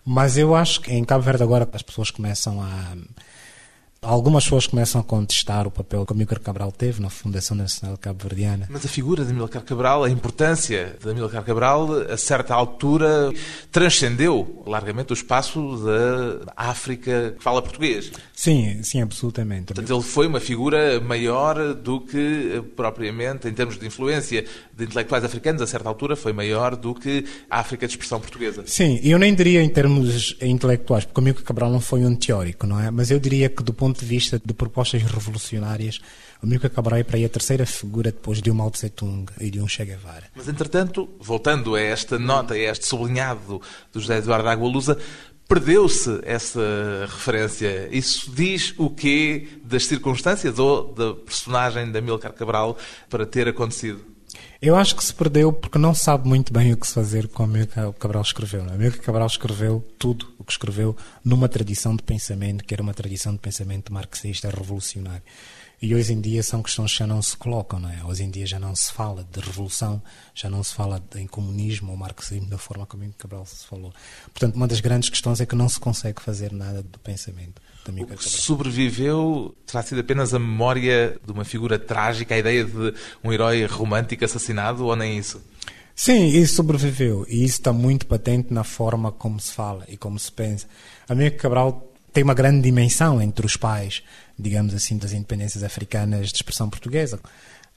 Mas 0.03 0.39
eu 0.39 0.55
acho 0.55 0.81
que 0.81 0.91
em 0.91 1.05
Cabo 1.05 1.23
Verde 1.23 1.43
agora 1.43 1.69
as 1.71 1.83
pessoas 1.83 2.11
começam 2.11 2.63
a 2.63 2.97
Algumas 4.05 4.45
pessoas 4.45 4.67
começam 4.67 5.01
a 5.01 5.05
contestar 5.05 5.67
o 5.67 5.71
papel 5.71 6.05
que 6.05 6.13
o 6.13 6.15
Amílcar 6.15 6.39
Cabral 6.39 6.71
teve 6.71 7.01
na 7.01 7.09
Fundação 7.09 7.57
Nacional 7.57 7.97
Cabo-Verdiana. 7.97 8.67
Mas 8.69 8.85
a 8.85 8.89
figura 8.89 9.25
de 9.25 9.31
Amílcar 9.31 9.63
Cabral, 9.63 10.05
a 10.05 10.11
importância 10.11 10.95
de 11.03 11.11
Amílcar 11.11 11.43
Cabral, 11.43 11.89
a 12.11 12.17
certa 12.17 12.55
altura, 12.55 13.33
transcendeu 13.73 14.63
largamente 14.67 15.13
o 15.13 15.15
espaço 15.15 15.79
da 15.79 16.53
África 16.55 17.35
que 17.37 17.43
fala 17.43 17.63
português. 17.63 18.13
Sim, 18.35 18.83
sim, 18.83 19.01
absolutamente. 19.01 19.73
Portanto, 19.73 19.93
ele 19.93 20.03
foi 20.03 20.27
uma 20.27 20.41
figura 20.41 21.01
maior 21.01 21.75
do 21.75 22.01
que, 22.01 22.63
propriamente, 22.77 23.49
em 23.49 23.55
termos 23.55 23.79
de 23.79 23.87
influência 23.87 24.45
de 24.77 24.85
intelectuais 24.85 25.25
africanos, 25.25 25.63
a 25.63 25.67
certa 25.67 25.89
altura, 25.89 26.15
foi 26.15 26.33
maior 26.33 26.77
do 26.77 26.95
que 26.95 27.25
a 27.49 27.61
África 27.61 27.87
de 27.87 27.93
expressão 27.93 28.21
portuguesa. 28.21 28.65
Sim, 28.67 29.01
eu 29.03 29.19
nem 29.19 29.35
diria 29.35 29.63
em 29.63 29.69
termos 29.69 30.37
intelectuais, 30.43 31.05
porque 31.05 31.21
o 31.21 31.23
Amílcar 31.23 31.45
Cabral 31.45 31.71
não 31.71 31.81
foi 31.81 32.05
um 32.05 32.15
teórico, 32.15 32.67
não 32.67 32.79
é? 32.79 32.91
Mas 32.91 33.11
eu 33.11 33.19
diria 33.19 33.49
que, 33.49 33.63
do 33.63 33.73
ponto 33.73 33.94
ponto 33.95 34.01
de 34.01 34.07
vista 34.07 34.43
de 34.45 34.53
propostas 34.53 35.01
revolucionárias, 35.03 36.01
o 36.43 36.47
Amílcar 36.47 36.71
Cabral 36.71 36.99
é 36.99 37.05
para 37.05 37.17
aí 37.17 37.25
a 37.25 37.29
terceira 37.29 37.65
figura 37.65 38.11
depois 38.11 38.43
de 38.43 38.51
um 38.51 38.55
Mao 38.55 38.71
Tse-tung 38.71 39.27
e 39.41 39.51
de 39.51 39.61
um 39.61 39.69
Che 39.69 39.85
Guevara. 39.85 40.25
Mas, 40.35 40.49
entretanto, 40.49 41.09
voltando 41.21 41.77
a 41.77 41.81
esta 41.81 42.19
nota, 42.19 42.55
a 42.55 42.59
este 42.59 42.87
sublinhado 42.87 43.63
do 43.93 44.01
José 44.01 44.19
Eduardo 44.19 44.49
Agualusa, 44.49 44.99
perdeu-se 45.47 46.21
essa 46.25 46.61
referência. 47.09 47.89
Isso 47.93 48.33
diz 48.35 48.75
o 48.77 48.91
quê 48.91 49.47
das 49.63 49.87
circunstâncias 49.87 50.59
ou 50.59 50.93
da 50.93 51.15
personagem 51.15 51.93
de 51.93 51.97
Amílcar 51.97 52.33
Cabral 52.33 52.77
para 53.09 53.25
ter 53.25 53.47
acontecido? 53.47 54.14
Eu 54.65 54.77
acho 54.77 54.97
que 54.97 55.05
se 55.05 55.13
perdeu 55.13 55.53
porque 55.53 55.77
não 55.77 55.95
sabe 55.95 56.27
muito 56.27 56.51
bem 56.51 56.73
o 56.73 56.77
que 56.79 56.87
se 56.87 56.95
fazer 56.95 57.29
com 57.29 57.45
o 57.45 57.93
que 57.93 57.99
Cabral 57.99 58.23
escreveu. 58.23 58.65
É? 58.65 58.91
Cabral 58.93 59.27
escreveu 59.27 59.87
tudo 59.99 60.33
o 60.39 60.45
que 60.45 60.53
escreveu 60.53 60.97
numa 61.23 61.51
tradição 61.51 61.95
de 61.95 62.03
pensamento 62.03 62.65
que 62.65 62.73
era 62.73 62.83
uma 62.83 62.95
tradição 62.95 63.35
de 63.35 63.41
pensamento 63.41 63.93
marxista 63.93 64.49
revolucionário. 64.49 65.23
E 65.83 65.95
hoje 65.95 66.15
em 66.15 66.21
dia 66.23 66.43
são 66.43 66.63
questões 66.63 66.93
que 66.93 66.99
já 66.99 67.07
não 67.07 67.21
se 67.21 67.37
colocam, 67.37 67.79
não 67.79 67.91
é? 67.91 68.03
Hoje 68.05 68.23
em 68.23 68.31
dia 68.31 68.47
já 68.47 68.59
não 68.59 68.75
se 68.75 68.91
fala 68.91 69.23
de 69.31 69.39
revolução, 69.39 70.03
já 70.35 70.49
não 70.49 70.65
se 70.65 70.73
fala 70.73 70.99
em 71.17 71.27
comunismo 71.27 71.91
ou 71.91 71.99
marxismo 71.99 72.49
da 72.49 72.57
forma 72.57 72.87
como 72.87 73.05
Cabral 73.19 73.45
se 73.45 73.67
falou. 73.67 73.93
Portanto, 74.33 74.57
uma 74.57 74.67
das 74.67 74.81
grandes 74.81 75.11
questões 75.11 75.43
é 75.43 75.45
que 75.45 75.55
não 75.55 75.69
se 75.69 75.79
consegue 75.79 76.23
fazer 76.23 76.55
nada 76.55 76.83
do 76.83 76.99
pensamento. 77.01 77.61
O 77.87 78.07
que 78.17 78.25
sobreviveu 78.25 79.55
terá 79.67 79.83
sido 79.83 80.01
apenas 80.01 80.33
a 80.33 80.39
memória 80.39 81.19
de 81.25 81.33
uma 81.33 81.45
figura 81.45 81.79
trágica, 81.79 82.35
a 82.35 82.39
ideia 82.39 82.65
de 82.65 82.95
um 83.23 83.33
herói 83.33 83.65
romântico 83.67 84.25
assassinado, 84.25 84.87
ou 84.87 84.97
nem 84.97 85.19
isso? 85.19 85.43
Sim, 85.95 86.27
isso 86.29 86.55
sobreviveu. 86.55 87.27
E 87.29 87.45
isso 87.45 87.59
está 87.61 87.73
muito 87.73 88.07
patente 88.07 88.53
na 88.53 88.65
forma 88.65 89.13
como 89.13 89.39
se 89.39 89.53
fala 89.53 89.85
e 89.89 89.97
como 89.97 90.19
se 90.19 90.33
pensa. 90.33 90.67
Amílcar 91.09 91.41
Cabral 91.41 91.93
tem 92.13 92.25
uma 92.25 92.35
grande 92.35 92.63
dimensão 92.63 93.21
entre 93.21 93.45
os 93.45 93.57
pais, 93.57 94.03
digamos 94.39 94.75
assim, 94.75 94.97
das 94.97 95.13
independências 95.13 95.63
africanas 95.63 96.29
de 96.29 96.37
expressão 96.37 96.71
portuguesa, 96.71 97.21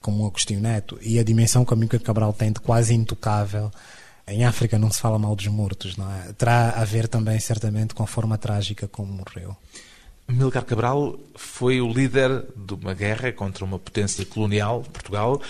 como 0.00 0.24
o 0.24 0.26
Agostinho 0.26 0.60
Neto, 0.60 0.98
e 1.02 1.18
a 1.18 1.22
dimensão 1.22 1.64
que 1.64 1.74
Amílcar 1.74 2.00
Cabral 2.00 2.32
tem 2.32 2.50
de 2.52 2.60
quase 2.60 2.94
intocável 2.94 3.70
em 4.30 4.44
África 4.44 4.78
não 4.78 4.90
se 4.90 5.00
fala 5.00 5.18
mal 5.18 5.34
dos 5.34 5.46
mortos, 5.46 5.96
não 5.96 6.10
é? 6.12 6.32
Terá 6.34 6.70
a 6.70 6.84
ver 6.84 7.08
também, 7.08 7.40
certamente, 7.40 7.94
com 7.94 8.02
a 8.02 8.06
forma 8.06 8.36
trágica 8.36 8.86
como 8.86 9.10
morreu. 9.10 9.56
Milcar 10.30 10.64
Cabral 10.64 11.18
foi 11.34 11.80
o 11.80 11.90
líder 11.90 12.44
de 12.54 12.74
uma 12.74 12.92
guerra 12.92 13.32
contra 13.32 13.64
uma 13.64 13.78
potência 13.78 14.24
colonial, 14.26 14.84
Portugal, 14.92 15.40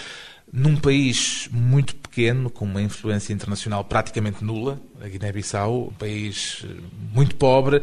num 0.53 0.77
país 0.77 1.49
muito 1.51 1.97
pequeno, 1.97 2.49
com 2.49 2.65
uma 2.65 2.81
influência 2.81 3.33
internacional 3.33 3.85
praticamente 3.85 4.45
nula, 4.45 4.81
a 5.01 5.09
Guiné-Bissau, 5.09 5.89
um 5.89 5.95
país 5.95 6.65
eh, 6.65 6.81
muito 7.13 7.35
pobre, 7.35 7.83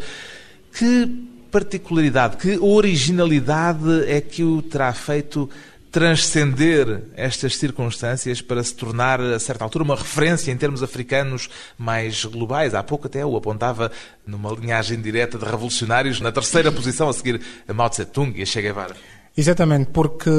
Que 0.71 1.05
particularidade, 1.51 2.37
que 2.37 2.57
originalidade 2.57 4.03
é 4.07 4.19
que 4.19 4.43
o 4.43 4.61
terá 4.61 4.91
feito 4.93 5.49
transcender 5.95 7.03
estas 7.15 7.55
circunstâncias 7.55 8.41
para 8.41 8.61
se 8.61 8.75
tornar, 8.75 9.21
a 9.21 9.39
certa 9.39 9.63
altura, 9.63 9.85
uma 9.85 9.95
referência 9.95 10.51
em 10.51 10.57
termos 10.57 10.83
africanos 10.83 11.49
mais 11.77 12.25
globais. 12.25 12.75
Há 12.75 12.83
pouco 12.83 13.07
até 13.07 13.25
o 13.25 13.37
apontava 13.37 13.89
numa 14.27 14.51
linhagem 14.51 14.99
direta 14.99 15.37
de 15.37 15.45
revolucionários, 15.45 16.19
na 16.19 16.33
terceira 16.33 16.69
posição 16.69 17.07
a 17.07 17.13
seguir 17.13 17.39
a 17.65 17.73
Mao 17.73 17.89
Tse-tung 17.89 18.37
e 18.37 18.41
a 18.41 18.45
Che 18.45 18.61
Guevara. 18.61 18.93
Exatamente, 19.37 19.91
porque, 19.91 20.29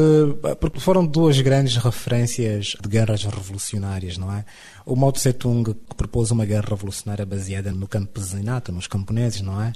porque 0.60 0.78
foram 0.78 1.06
duas 1.06 1.40
grandes 1.40 1.78
referências 1.78 2.76
de 2.78 2.86
guerras 2.86 3.24
revolucionárias, 3.24 4.18
não 4.18 4.30
é? 4.30 4.44
O 4.84 4.94
Mao 4.94 5.10
Tse-tung 5.10 5.72
que 5.72 5.96
propôs 5.96 6.30
uma 6.30 6.44
guerra 6.44 6.68
revolucionária 6.68 7.24
baseada 7.24 7.72
no 7.72 7.88
campesinato, 7.88 8.70
nos 8.72 8.86
camponeses, 8.86 9.40
não 9.40 9.62
é? 9.62 9.72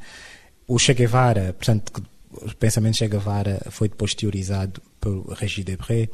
O 0.68 0.78
Che 0.78 0.92
Guevara, 0.92 1.54
portanto, 1.54 2.02
o 2.32 2.54
pensamento 2.56 2.92
de 2.92 2.98
Che 2.98 3.08
Guevara 3.08 3.60
foi 3.70 3.88
depois 3.88 4.14
teorizado 4.14 4.80
por 5.00 5.26
Régis 5.32 5.64
Debray, 5.64 6.08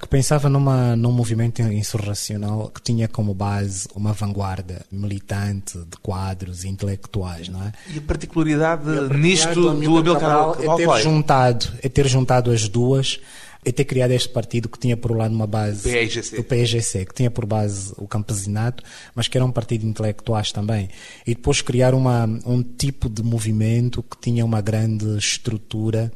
que 0.00 0.08
pensava 0.08 0.48
numa, 0.48 0.96
num 0.96 1.12
movimento 1.12 1.60
insurracional 1.60 2.70
que 2.74 2.80
tinha 2.80 3.06
como 3.06 3.34
base 3.34 3.86
uma 3.94 4.12
vanguarda 4.14 4.84
militante 4.90 5.78
de 5.78 5.96
quadros 6.02 6.64
intelectuais, 6.64 7.48
não 7.48 7.62
é? 7.62 7.72
E 7.94 7.98
a 7.98 8.00
particularidade, 8.00 8.82
a 8.82 8.84
particularidade 8.84 9.20
nisto 9.20 9.74
do, 9.74 9.98
Abel 9.98 10.56
é 10.58 10.76
ter 10.76 11.02
juntado, 11.02 11.66
é 11.82 11.88
ter 11.88 12.08
juntado 12.08 12.50
as 12.50 12.66
duas 12.66 13.20
e 13.64 13.72
ter 13.72 13.84
criado 13.84 14.12
este 14.12 14.28
partido 14.28 14.68
que 14.68 14.78
tinha 14.78 14.96
por 14.96 15.14
lá 15.14 15.28
numa 15.28 15.46
base 15.46 15.90
PIGC. 15.90 16.40
o 16.40 16.44
PIGC, 16.44 17.04
que 17.04 17.14
tinha 17.14 17.30
por 17.30 17.44
base 17.44 17.92
o 17.98 18.08
campesinato, 18.08 18.82
mas 19.14 19.28
que 19.28 19.36
era 19.36 19.44
um 19.44 19.52
partido 19.52 19.82
de 19.82 19.86
intelectuais 19.86 20.50
também. 20.50 20.88
E 21.26 21.34
depois 21.34 21.60
criar 21.60 21.94
uma, 21.94 22.24
um 22.46 22.62
tipo 22.62 23.08
de 23.08 23.22
movimento 23.22 24.02
que 24.02 24.16
tinha 24.18 24.44
uma 24.44 24.62
grande 24.62 25.16
estrutura 25.18 26.10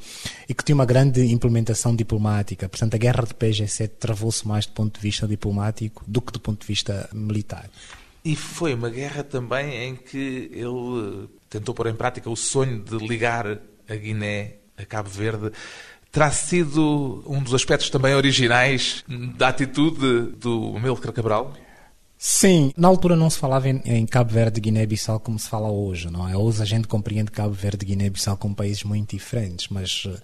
e 0.48 0.54
que 0.54 0.64
tinha 0.64 0.74
uma 0.74 0.86
grande 0.86 1.20
implementação 1.32 1.94
diplomática. 1.94 2.68
Portanto, 2.68 2.94
a 2.94 2.98
guerra 2.98 3.24
de 3.24 3.34
PIGC 3.34 3.88
travou-se 3.88 4.46
mais 4.48 4.64
do 4.64 4.72
ponto 4.72 4.94
de 4.94 5.02
vista 5.02 5.28
diplomático 5.28 6.02
do 6.06 6.22
que 6.22 6.32
do 6.32 6.40
ponto 6.40 6.62
de 6.62 6.66
vista 6.66 7.08
militar. 7.12 7.68
E 8.24 8.34
foi 8.34 8.72
uma 8.72 8.88
guerra 8.88 9.22
também 9.22 9.88
em 9.88 9.96
que 9.96 10.50
ele 10.50 11.28
tentou 11.50 11.74
pôr 11.74 11.88
em 11.88 11.94
prática 11.94 12.30
o 12.30 12.36
sonho 12.36 12.82
de 12.82 12.96
ligar 12.96 13.46
a 13.86 13.94
Guiné 13.94 14.64
a 14.76 14.84
Cabo 14.84 15.08
Verde 15.08 15.52
terá 16.14 16.30
sido 16.30 17.24
um 17.26 17.42
dos 17.42 17.52
aspectos 17.52 17.90
também 17.90 18.14
originais 18.14 19.04
da 19.36 19.48
atitude 19.48 20.30
do 20.38 20.76
Amílcar 20.76 21.12
Cabral? 21.12 21.52
Sim, 22.16 22.72
na 22.76 22.86
altura 22.86 23.16
não 23.16 23.28
se 23.28 23.36
falava 23.36 23.68
em, 23.68 23.82
em 23.84 24.06
Cabo 24.06 24.32
Verde 24.32 24.58
e 24.58 24.60
Guiné-Bissau 24.62 25.18
como 25.18 25.38
se 25.38 25.48
fala 25.48 25.68
hoje, 25.68 26.08
não 26.08 26.26
é? 26.26 26.36
Hoje 26.36 26.62
a 26.62 26.64
gente 26.64 26.86
compreende 26.86 27.32
Cabo 27.32 27.52
Verde 27.52 27.84
e 27.84 27.88
Guiné-Bissau 27.88 28.36
como 28.36 28.54
países 28.54 28.84
muito 28.84 29.10
diferentes, 29.10 29.66
mas 29.68 30.04
eh, 30.06 30.16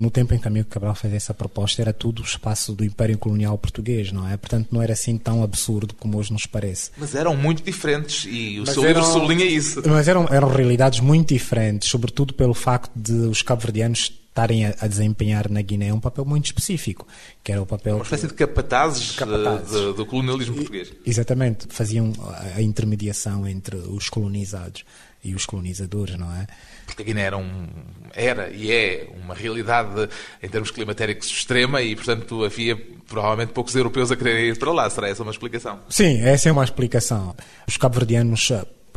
no 0.00 0.10
tempo 0.10 0.34
em 0.34 0.38
que 0.38 0.48
Amílcar 0.48 0.72
Cabral 0.72 0.94
fez 0.94 1.12
essa 1.12 1.34
proposta 1.34 1.82
era 1.82 1.92
tudo 1.92 2.22
o 2.22 2.24
espaço 2.24 2.72
do 2.72 2.82
Império 2.82 3.18
Colonial 3.18 3.56
Português, 3.58 4.10
não 4.10 4.26
é? 4.26 4.38
Portanto 4.38 4.68
não 4.72 4.82
era 4.82 4.94
assim 4.94 5.18
tão 5.18 5.42
absurdo 5.42 5.94
como 5.94 6.18
hoje 6.18 6.32
nos 6.32 6.46
parece. 6.46 6.90
Mas 6.96 7.14
eram 7.14 7.36
muito 7.36 7.62
diferentes 7.62 8.26
e 8.26 8.58
o 8.58 8.64
mas 8.64 8.70
seu 8.70 8.84
eram, 8.84 9.02
livro 9.02 9.12
sublinha 9.12 9.44
isso. 9.44 9.82
Mas 9.86 10.08
eram, 10.08 10.26
eram 10.30 10.48
realidades 10.48 11.00
muito 11.00 11.34
diferentes, 11.34 11.88
sobretudo 11.88 12.32
pelo 12.32 12.54
facto 12.54 12.90
de 12.96 13.12
os 13.12 13.42
cabo-verdianos 13.42 14.23
estarem 14.34 14.66
a, 14.66 14.74
a, 14.80 14.88
desempenhar 14.88 15.48
na 15.48 15.62
Guiné 15.62 15.94
um 15.94 16.00
papel 16.00 16.24
muito 16.24 16.46
específico, 16.46 17.06
que 17.42 17.52
era 17.52 17.62
o 17.62 17.66
papel... 17.66 17.94
Uma 17.94 18.02
espécie 18.02 18.26
de 18.26 18.34
capatazes, 18.34 19.12
de 19.12 19.16
capatazes. 19.16 19.70
De, 19.70 19.86
de, 19.86 19.92
do 19.94 20.04
colonialismo 20.04 20.56
português. 20.56 20.92
Exatamente, 21.06 21.68
faziam 21.70 22.12
a, 22.20 22.56
a 22.58 22.62
intermediação 22.62 23.46
entre 23.46 23.76
os 23.76 24.08
colonizados 24.08 24.84
e 25.22 25.34
os 25.36 25.46
colonizadores, 25.46 26.18
não 26.18 26.30
é? 26.34 26.48
Porque 26.84 27.02
a 27.02 27.04
Guiné 27.04 27.22
era, 27.22 27.38
um, 27.38 27.68
era 28.12 28.50
e 28.50 28.72
é 28.72 29.08
uma 29.22 29.34
realidade 29.34 30.10
em 30.42 30.48
termos 30.48 30.72
climatéricos 30.72 31.28
extrema 31.28 31.80
e, 31.80 31.94
portanto, 31.94 32.44
havia 32.44 32.76
provavelmente 33.06 33.52
poucos 33.52 33.74
europeus 33.74 34.10
a 34.10 34.16
quererem 34.16 34.48
ir 34.48 34.58
para 34.58 34.72
lá. 34.72 34.90
Será 34.90 35.08
essa 35.08 35.22
uma 35.22 35.32
explicação? 35.32 35.78
Sim, 35.88 36.20
essa 36.20 36.48
é 36.48 36.52
uma 36.52 36.64
explicação. 36.64 37.34
Os 37.66 37.76
cabo-verdianos 37.76 38.50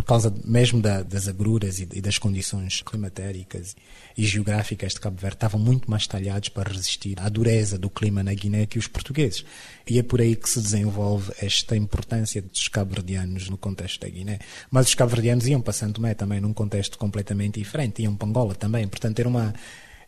causa 0.08 0.34
mesmo 0.46 0.82
da, 0.82 1.04
das 1.04 1.28
agruras 1.28 1.80
e, 1.80 1.88
e, 1.94 2.02
das 2.02 2.18
condições 2.18 2.82
climatéricas 2.82 3.76
e 4.18 4.26
geográficas 4.26 4.94
de 4.94 5.00
Cabo 5.00 5.22
Verde, 5.22 5.36
estavam 5.36 5.60
muito 5.60 5.90
mais 5.90 6.08
talhados 6.08 6.50
para 6.50 6.72
resistir 6.72 7.20
à 7.22 7.30
dureza 7.30 7.78
do 7.78 7.90
clima 7.90 8.24
na 8.24 8.34
Guiné 8.34 8.66
que 8.66 8.80
os 8.80 8.88
portugueses. 8.88 9.46
E 9.88 10.00
é 10.00 10.04
por 10.04 10.20
aí 10.20 10.36
que 10.36 10.50
se 10.50 10.60
desenvolve 10.60 11.32
esta 11.40 11.78
importância 11.78 12.42
dos 12.42 12.68
cabo-verdianos 12.68 13.50
no 13.50 13.58
contexto 13.58 14.02
da 14.02 14.10
Guiné. 14.10 14.40
Mas 14.72 14.88
os 14.88 14.96
cabo-verdianos 14.96 15.48
iam 15.48 15.62
para 15.62 15.74
Santo 15.74 15.96
Tomé 15.96 16.16
também 16.16 16.42
num 16.42 16.54
contexto 16.54 16.98
completamente 16.98 17.60
diferente, 17.60 18.02
iam 18.02 18.16
para 18.16 18.28
Angola 18.28 18.56
também, 18.56 18.88
portanto 18.88 19.20
era 19.20 19.30
uma 19.30 19.54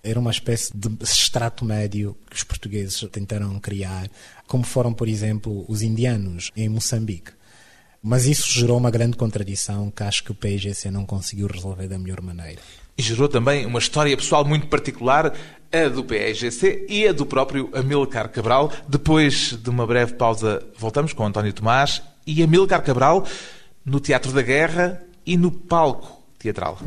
era 0.01 0.17
uma 0.17 0.31
espécie 0.31 0.71
de 0.73 0.89
extrato 1.03 1.65
médio 1.65 2.17
que 2.29 2.35
os 2.37 2.43
portugueses 2.43 3.05
tentaram 3.11 3.59
criar, 3.59 4.09
como 4.47 4.63
foram, 4.63 4.93
por 4.93 5.09
exemplo, 5.09 5.65
os 5.67 5.81
indianos 5.81 6.51
em 6.55 6.69
Moçambique. 6.69 7.33
Mas 8.01 8.25
isso 8.25 8.49
gerou 8.49 8.77
uma 8.77 8.89
grande 8.89 9.17
contradição 9.17 9.91
que 9.91 10.03
acho 10.03 10.23
que 10.23 10.31
o 10.31 10.35
PIGC 10.35 10.89
não 10.89 11.05
conseguiu 11.05 11.47
resolver 11.47 11.87
da 11.87 11.99
melhor 11.99 12.21
maneira. 12.21 12.61
E 12.97 13.01
gerou 13.01 13.27
também 13.27 13.65
uma 13.65 13.79
história 13.79 14.15
pessoal 14.15 14.43
muito 14.45 14.67
particular, 14.67 15.33
a 15.71 15.87
do 15.87 16.03
PIGC 16.03 16.85
e 16.89 17.07
a 17.07 17.11
do 17.11 17.25
próprio 17.25 17.69
Amilcar 17.73 18.29
Cabral. 18.29 18.71
Depois 18.87 19.53
de 19.53 19.69
uma 19.69 19.85
breve 19.85 20.13
pausa, 20.13 20.63
voltamos 20.77 21.13
com 21.13 21.25
António 21.25 21.53
Tomás 21.53 22.01
e 22.25 22.41
Amilcar 22.41 22.83
Cabral 22.83 23.25
no 23.85 23.99
Teatro 23.99 24.31
da 24.31 24.41
Guerra 24.41 25.01
e 25.25 25.37
no 25.37 25.51
palco 25.51 26.21
teatral. 26.37 26.79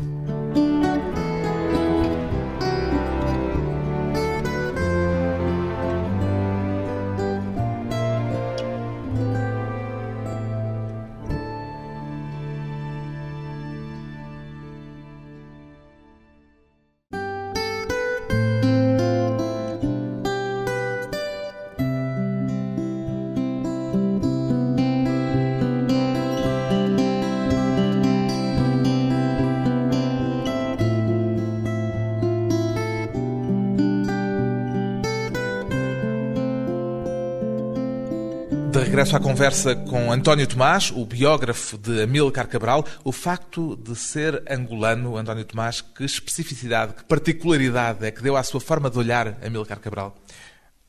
Regresso 38.93 39.15
à 39.15 39.19
conversa 39.19 39.75
com 39.75 40.11
António 40.11 40.45
Tomás, 40.45 40.91
o 40.91 41.03
biógrafo 41.03 41.79
de 41.79 42.03
Amílcar 42.03 42.47
Cabral. 42.47 42.85
O 43.03 43.11
facto 43.11 43.75
de 43.75 43.95
ser 43.95 44.43
angolano, 44.47 45.17
António 45.17 45.43
Tomás, 45.45 45.81
que 45.81 46.03
especificidade, 46.03 46.93
que 46.93 47.03
particularidade 47.05 48.05
é 48.05 48.11
que 48.11 48.21
deu 48.21 48.37
à 48.37 48.43
sua 48.43 48.61
forma 48.61 48.91
de 48.91 48.99
olhar 48.99 49.35
Amílcar 49.43 49.79
Cabral? 49.79 50.15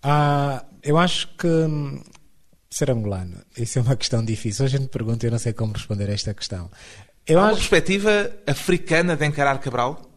Ah, 0.03 0.67
eu 0.83 0.99
acho 0.99 1.29
que 1.29 1.47
hum, 1.47 2.03
ser 2.69 2.91
angolano, 2.91 3.39
isso 3.57 3.79
é 3.79 3.83
uma 3.83 3.97
questão 3.97 4.23
difícil. 4.23 4.67
Hoje 4.67 4.77
a 4.77 4.81
gente 4.81 4.91
pergunta 4.91 5.25
e 5.25 5.29
eu 5.29 5.33
não 5.33 5.39
sei 5.39 5.55
como 5.55 5.73
responder 5.73 6.11
a 6.11 6.13
esta 6.13 6.35
questão. 6.35 6.71
Eu 7.27 7.39
Há 7.39 7.45
uma 7.45 7.49
acho... 7.53 7.57
perspectiva 7.57 8.31
africana 8.47 9.17
de 9.17 9.25
encarar 9.25 9.59
Cabral? 9.61 10.14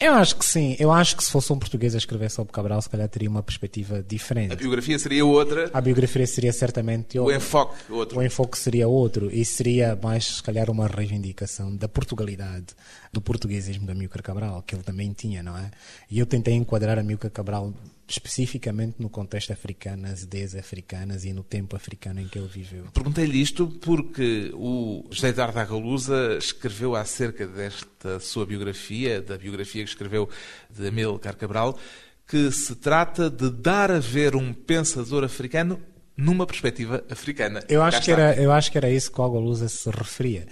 Eu 0.00 0.14
acho 0.14 0.36
que 0.36 0.46
sim. 0.46 0.76
Eu 0.78 0.90
acho 0.90 1.14
que 1.14 1.22
se 1.22 1.30
fosse 1.30 1.52
um 1.52 1.58
português 1.58 1.94
a 1.94 1.98
escrever 1.98 2.30
sobre 2.30 2.50
Cabral, 2.54 2.80
se 2.80 2.88
calhar 2.88 3.06
teria 3.06 3.28
uma 3.28 3.42
perspectiva 3.42 4.02
diferente. 4.02 4.54
A 4.54 4.56
biografia 4.56 4.98
seria 4.98 5.26
outra. 5.26 5.70
A 5.74 5.80
biografia 5.80 6.26
seria 6.26 6.52
certamente 6.54 7.18
outra. 7.18 7.34
O 7.34 7.36
enfoque 7.36 7.92
outro. 7.92 8.18
O 8.18 8.22
enfoque 8.22 8.58
seria 8.58 8.88
outro. 8.88 9.30
E 9.30 9.44
seria 9.44 9.98
mais, 10.02 10.36
se 10.36 10.42
calhar, 10.42 10.70
uma 10.70 10.86
reivindicação 10.86 11.76
da 11.76 11.86
Portugalidade, 11.86 12.68
do 13.12 13.20
portuguesismo 13.20 13.86
da 13.86 13.94
Milcar 13.94 14.22
Cabral, 14.22 14.62
que 14.62 14.74
ele 14.74 14.82
também 14.82 15.12
tinha, 15.12 15.42
não 15.42 15.56
é? 15.56 15.70
E 16.10 16.18
eu 16.18 16.24
tentei 16.24 16.54
enquadrar 16.54 16.98
a 16.98 17.02
Milcar 17.02 17.30
Cabral 17.30 17.70
especificamente 18.10 18.96
no 18.98 19.08
contexto 19.08 19.52
africano, 19.52 20.02
nas 20.02 20.22
ideias 20.22 20.56
africanas 20.56 21.24
e 21.24 21.32
no 21.32 21.44
tempo 21.44 21.76
africano 21.76 22.20
em 22.20 22.26
que 22.26 22.38
ele 22.38 22.48
viveu. 22.48 22.86
Perguntei-lhe 22.92 23.40
isto 23.40 23.68
porque 23.68 24.50
o 24.54 25.06
José 25.10 25.28
Eduardo 25.28 25.60
Agalusa 25.60 26.36
escreveu 26.36 26.96
acerca 26.96 27.46
desta 27.46 28.18
sua 28.18 28.44
biografia, 28.44 29.22
da 29.22 29.38
biografia 29.38 29.84
que 29.84 29.90
escreveu 29.90 30.28
de 30.68 30.88
Amílcar 30.88 31.36
Cabral, 31.36 31.78
que 32.26 32.50
se 32.50 32.74
trata 32.74 33.30
de 33.30 33.48
dar 33.48 33.92
a 33.92 34.00
ver 34.00 34.34
um 34.34 34.52
pensador 34.52 35.22
africano 35.22 35.80
numa 36.16 36.46
perspectiva 36.46 37.04
africana. 37.08 37.62
Eu 37.68 37.82
acho, 37.82 38.02
que 38.02 38.10
era, 38.10 38.34
eu 38.34 38.50
acho 38.50 38.72
que 38.72 38.78
era 38.78 38.90
isso 38.90 39.10
que 39.12 39.20
o 39.20 39.24
Agalusa 39.24 39.68
se 39.68 39.88
referia. 39.88 40.46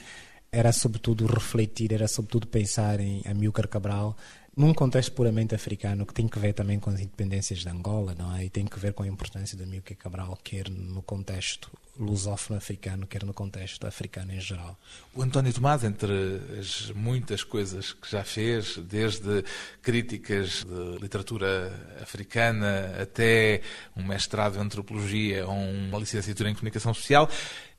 Era 0.50 0.72
sobretudo 0.72 1.26
refletir, 1.26 1.92
era 1.92 2.08
sobretudo 2.08 2.46
pensar 2.46 3.00
em 3.00 3.20
Amílcar 3.26 3.68
Cabral 3.68 4.16
num 4.58 4.74
contexto 4.74 5.12
puramente 5.12 5.54
africano, 5.54 6.04
que 6.04 6.12
tem 6.12 6.26
que 6.26 6.36
ver 6.36 6.52
também 6.52 6.80
com 6.80 6.90
as 6.90 6.98
independências 6.98 7.60
de 7.60 7.68
Angola, 7.68 8.12
não 8.18 8.34
é? 8.34 8.44
E 8.44 8.50
tem 8.50 8.66
que 8.66 8.76
ver 8.76 8.92
com 8.92 9.04
a 9.04 9.06
importância 9.06 9.56
da 9.56 9.62
Amílcar 9.62 9.96
Cabral, 9.96 10.36
quer 10.42 10.68
no 10.68 11.00
contexto 11.00 11.70
lusófono-africano, 11.96 13.06
quer 13.06 13.22
no 13.22 13.32
contexto 13.32 13.86
africano 13.86 14.32
em 14.32 14.40
geral. 14.40 14.76
O 15.14 15.22
António 15.22 15.52
Tomás, 15.52 15.84
entre 15.84 16.40
as 16.58 16.90
muitas 16.90 17.44
coisas 17.44 17.92
que 17.92 18.10
já 18.10 18.24
fez, 18.24 18.78
desde 18.78 19.44
críticas 19.80 20.64
de 20.64 20.98
literatura 21.00 21.72
africana 22.02 22.96
até 23.00 23.62
um 23.96 24.02
mestrado 24.02 24.56
em 24.56 24.60
antropologia 24.60 25.46
ou 25.46 25.54
uma 25.54 26.00
licenciatura 26.00 26.50
em 26.50 26.54
comunicação 26.54 26.92
social, 26.92 27.30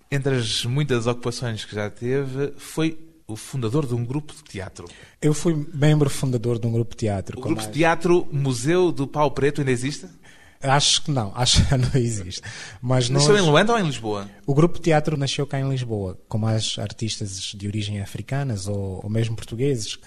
entre 0.10 0.38
as 0.38 0.64
muitas 0.64 1.08
ocupações 1.08 1.66
que 1.66 1.76
já 1.76 1.90
teve, 1.90 2.54
foi 2.58 3.09
o 3.30 3.36
fundador 3.36 3.86
de 3.86 3.94
um 3.94 4.04
grupo 4.04 4.34
de 4.34 4.44
teatro. 4.44 4.88
Eu 5.22 5.34
fui 5.34 5.68
membro 5.74 6.10
fundador 6.10 6.58
de 6.58 6.66
um 6.66 6.72
grupo 6.72 6.92
de 6.92 6.98
teatro. 6.98 7.38
O 7.38 7.42
grupo 7.42 7.62
de 7.62 7.72
teatro 7.72 8.28
Museu 8.32 8.92
do 8.92 9.08
Pau 9.08 9.30
Preto 9.32 9.62
ainda 9.62 9.72
existe? 9.72 10.08
Acho 10.62 11.04
que 11.04 11.12
não, 11.12 11.32
acho 11.38 11.66
que 11.66 11.78
não 11.78 11.92
existe. 11.96 12.42
Mas 12.82 13.10
nasceu 13.10 13.34
nós... 13.34 13.42
em 13.42 13.46
Luanda 13.46 13.74
ou 13.74 13.80
em 13.80 13.84
Lisboa? 13.84 14.30
O 14.46 14.54
grupo 14.54 14.76
de 14.76 14.82
teatro 14.82 15.16
nasceu 15.16 15.46
cá 15.46 15.60
em 15.60 15.70
Lisboa, 15.70 16.20
com 16.28 16.38
mais 16.38 16.78
artistas 16.80 17.54
de 17.56 17.68
origem 17.68 18.02
africanas 18.02 18.68
ou, 18.68 19.00
ou 19.04 19.10
mesmo 19.10 19.36
portugueses 19.36 19.98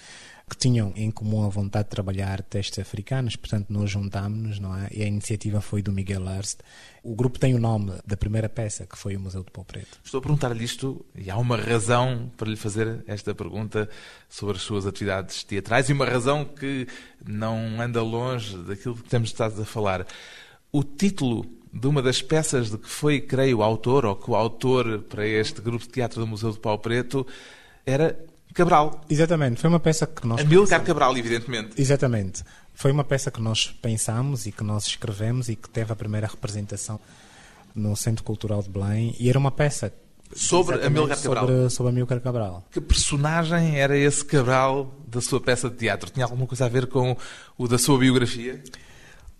que 0.52 0.58
tinham 0.58 0.92
em 0.94 1.10
comum 1.10 1.46
a 1.46 1.48
vontade 1.48 1.84
de 1.84 1.90
trabalhar 1.92 2.42
textos 2.42 2.78
africanos, 2.78 3.36
portanto 3.36 3.70
nós 3.70 3.88
juntámos-nos, 3.88 4.58
não 4.58 4.76
é? 4.76 4.86
E 4.92 5.02
a 5.02 5.06
iniciativa 5.06 5.62
foi 5.62 5.80
do 5.80 5.90
Miguel 5.90 6.28
Arst. 6.28 6.60
O 7.02 7.14
grupo 7.14 7.38
tem 7.38 7.54
o 7.54 7.58
nome 7.58 7.94
da 8.06 8.18
primeira 8.18 8.50
peça, 8.50 8.86
que 8.86 8.98
foi 8.98 9.16
o 9.16 9.20
Museu 9.20 9.42
de 9.42 9.50
Pau 9.50 9.64
Preto. 9.64 9.98
Estou 10.04 10.18
a 10.18 10.20
perguntar-lhe 10.20 10.62
isto 10.62 11.06
e 11.16 11.30
há 11.30 11.38
uma 11.38 11.56
razão 11.56 12.30
para 12.36 12.50
lhe 12.50 12.56
fazer 12.56 13.02
esta 13.06 13.34
pergunta 13.34 13.88
sobre 14.28 14.56
as 14.56 14.62
suas 14.62 14.86
atividades 14.86 15.42
teatrais 15.42 15.88
e 15.88 15.94
uma 15.94 16.04
razão 16.04 16.44
que 16.44 16.86
não 17.26 17.80
anda 17.80 18.02
longe 18.02 18.54
daquilo 18.58 18.96
que 18.96 19.08
temos 19.08 19.30
estado 19.30 19.62
a 19.62 19.64
falar. 19.64 20.06
O 20.70 20.84
título 20.84 21.46
de 21.72 21.86
uma 21.86 22.02
das 22.02 22.20
peças 22.20 22.70
de 22.70 22.76
que 22.76 22.90
foi, 22.90 23.22
creio, 23.22 23.58
o 23.58 23.62
autor 23.62 24.04
ou 24.04 24.14
coautor 24.14 25.00
para 25.08 25.26
este 25.26 25.62
grupo 25.62 25.86
de 25.86 25.90
teatro 25.90 26.20
do 26.20 26.26
Museu 26.26 26.52
de 26.52 26.60
Pau 26.60 26.78
Preto 26.78 27.26
era 27.86 28.18
Cabral. 28.52 29.00
Exatamente, 29.08 29.60
foi 29.60 29.68
uma 29.68 29.80
peça 29.80 30.06
que 30.06 30.26
nós. 30.26 30.40
Amilcar 30.40 30.82
Cabral, 30.82 31.16
evidentemente. 31.16 31.80
Exatamente. 31.80 32.44
Foi 32.74 32.90
uma 32.90 33.04
peça 33.04 33.30
que 33.30 33.40
nós 33.40 33.66
pensámos 33.66 34.46
e 34.46 34.52
que 34.52 34.64
nós 34.64 34.86
escrevemos 34.86 35.48
e 35.48 35.56
que 35.56 35.68
teve 35.68 35.92
a 35.92 35.96
primeira 35.96 36.26
representação 36.26 36.98
no 37.74 37.94
Centro 37.96 38.24
Cultural 38.24 38.62
de 38.62 38.70
Belém. 38.70 39.14
E 39.18 39.28
era 39.28 39.38
uma 39.38 39.50
peça. 39.50 39.92
Sobre 40.34 40.82
Amilcar 40.84 41.20
Cabral. 41.20 41.46
Sobre, 41.46 41.70
sobre 41.70 41.90
Amilcar 41.92 42.20
Cabral. 42.20 42.64
Que 42.70 42.80
personagem 42.80 43.78
era 43.78 43.96
esse 43.96 44.24
Cabral 44.24 44.92
da 45.06 45.20
sua 45.20 45.40
peça 45.40 45.68
de 45.68 45.76
teatro? 45.76 46.10
Tinha 46.10 46.24
alguma 46.24 46.46
coisa 46.46 46.64
a 46.64 46.68
ver 46.68 46.86
com 46.86 47.16
o 47.58 47.68
da 47.68 47.76
sua 47.76 47.98
biografia? 47.98 48.62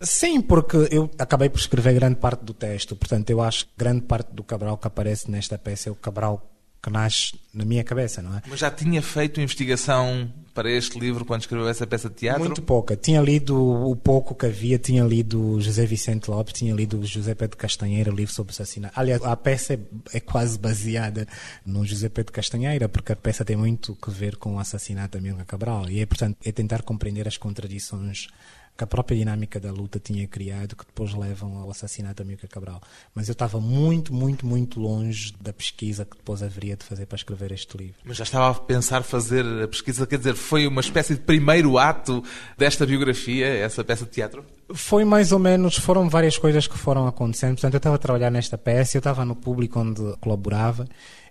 Sim, 0.03 0.41
porque 0.41 0.77
eu 0.91 1.09
acabei 1.19 1.49
por 1.49 1.59
escrever 1.59 1.95
grande 1.95 2.17
parte 2.17 2.45
do 2.45 2.53
texto, 2.53 2.97
portanto 2.97 3.31
eu 3.31 3.41
acho 3.41 3.67
que 3.67 3.71
grande 3.77 4.03
parte 4.03 4.33
do 4.33 4.43
Cabral 4.43 4.77
que 4.77 4.87
aparece 4.87 5.31
nesta 5.31 5.57
peça 5.57 5.89
é 5.89 5.93
o 5.93 5.95
Cabral 5.95 6.52
que 6.83 6.91
nasce 6.91 7.35
na 7.55 7.65
minha 7.65 7.85
cabeça, 7.85 8.21
não 8.21 8.37
é? 8.37 8.43
Mas 8.49 8.59
já 8.59 8.71
tinha 8.71 9.01
feito 9.01 9.41
investigação 9.41 10.33
para 10.53 10.71
este 10.71 10.99
livro 10.99 11.25
quando 11.25 11.43
escreveu 11.43 11.69
essa 11.69 11.87
peça 11.87 12.09
de 12.09 12.17
teatro? 12.17 12.45
Muito 12.45 12.61
pouca. 12.63 12.97
Tinha 12.97 13.21
lido 13.21 13.57
o 13.57 13.95
pouco 13.97 14.35
que 14.35 14.47
havia, 14.47 14.79
tinha 14.79 15.05
lido 15.05 15.61
José 15.61 15.87
Vicente 15.87 16.31
Lopes, 16.31 16.53
tinha 16.53 16.75
lido 16.75 17.05
José 17.05 17.35
Pedro 17.35 17.57
Castanheira, 17.57 18.13
o 18.13 18.15
livro 18.15 18.35
sobre 18.35 18.53
assassinato. 18.53 18.99
Aliás, 18.99 19.23
a 19.23 19.37
peça 19.37 19.75
é, 19.75 19.79
é, 20.13 20.21
quase 20.21 20.59
baseada 20.59 21.27
no 21.65 21.87
José 21.87 22.09
Pedro 22.09 22.33
Castanheira, 22.33 22.89
porque 22.89 23.13
a 23.13 23.17
peça 23.17 23.45
tem 23.45 23.57
muito 23.57 23.97
que 23.97 24.11
ver 24.11 24.37
com 24.37 24.57
o 24.57 24.59
assassinato 24.59 25.17
da 25.17 25.23
Milga 25.23 25.45
Cabral. 25.45 25.89
E 25.89 26.01
é, 26.01 26.07
portanto, 26.07 26.37
é 26.45 26.53
tentar 26.53 26.83
compreender 26.83 27.29
as 27.29 27.37
contradições 27.37 28.29
que 28.77 28.85
a 28.85 28.87
própria 28.87 29.17
dinâmica 29.17 29.61
da 29.61 29.71
luta 29.71 29.99
tinha 29.99 30.27
criado, 30.27 30.75
que 30.75 30.85
depois 30.85 31.13
levam 31.15 31.59
ao 31.59 31.71
assassinato 31.71 32.23
da 32.23 32.25
Milka 32.27 32.49
Cabral. 32.49 32.81
Mas 33.15 33.29
eu 33.29 33.33
estava 33.33 33.61
muito, 33.61 34.15
muito, 34.15 34.47
muito 34.47 34.81
longe 34.81 35.35
da 35.41 35.53
pesquisa 35.53 36.05
que 36.05 36.17
depois 36.17 36.43
haveria 36.43 36.77
de 36.77 36.85
fazer 36.85 37.07
para 37.07 37.17
escrever 37.17 37.53
este 37.53 37.77
livro. 37.77 37.97
Mas 38.05 38.17
já 38.17 38.25
estava 38.25 38.51
a 38.51 38.55
pensar 38.55 39.03
fazer 39.03 39.45
a 39.63 39.69
pesquisa, 39.69 40.07
quer 40.07 40.19
dizer, 40.19 40.35
foi 40.35 40.67
uma 40.67 40.81
espécie 40.81 41.15
de 41.15 41.21
primeiro 41.21 41.77
ato 41.77 42.25
desta 42.57 42.87
biografia, 42.87 43.47
essa 43.47 43.85
peça 43.85 44.05
de 44.05 44.11
teatro? 44.11 44.45
Foi 44.73 45.05
mais 45.05 45.33
ou 45.33 45.39
menos, 45.39 45.77
foram 45.77 46.09
várias 46.09 46.39
coisas 46.39 46.67
que 46.67 46.79
foram 46.79 47.07
acontecendo. 47.07 47.55
Portanto, 47.55 47.75
eu 47.75 47.79
estava 47.79 47.97
a 47.97 47.99
trabalhar 47.99 48.31
nesta 48.31 48.57
peça, 48.57 48.97
eu 48.97 49.01
estava 49.01 49.25
no 49.25 49.37
público 49.37 49.79
onde 49.79 50.17
colaborava, 50.19 50.89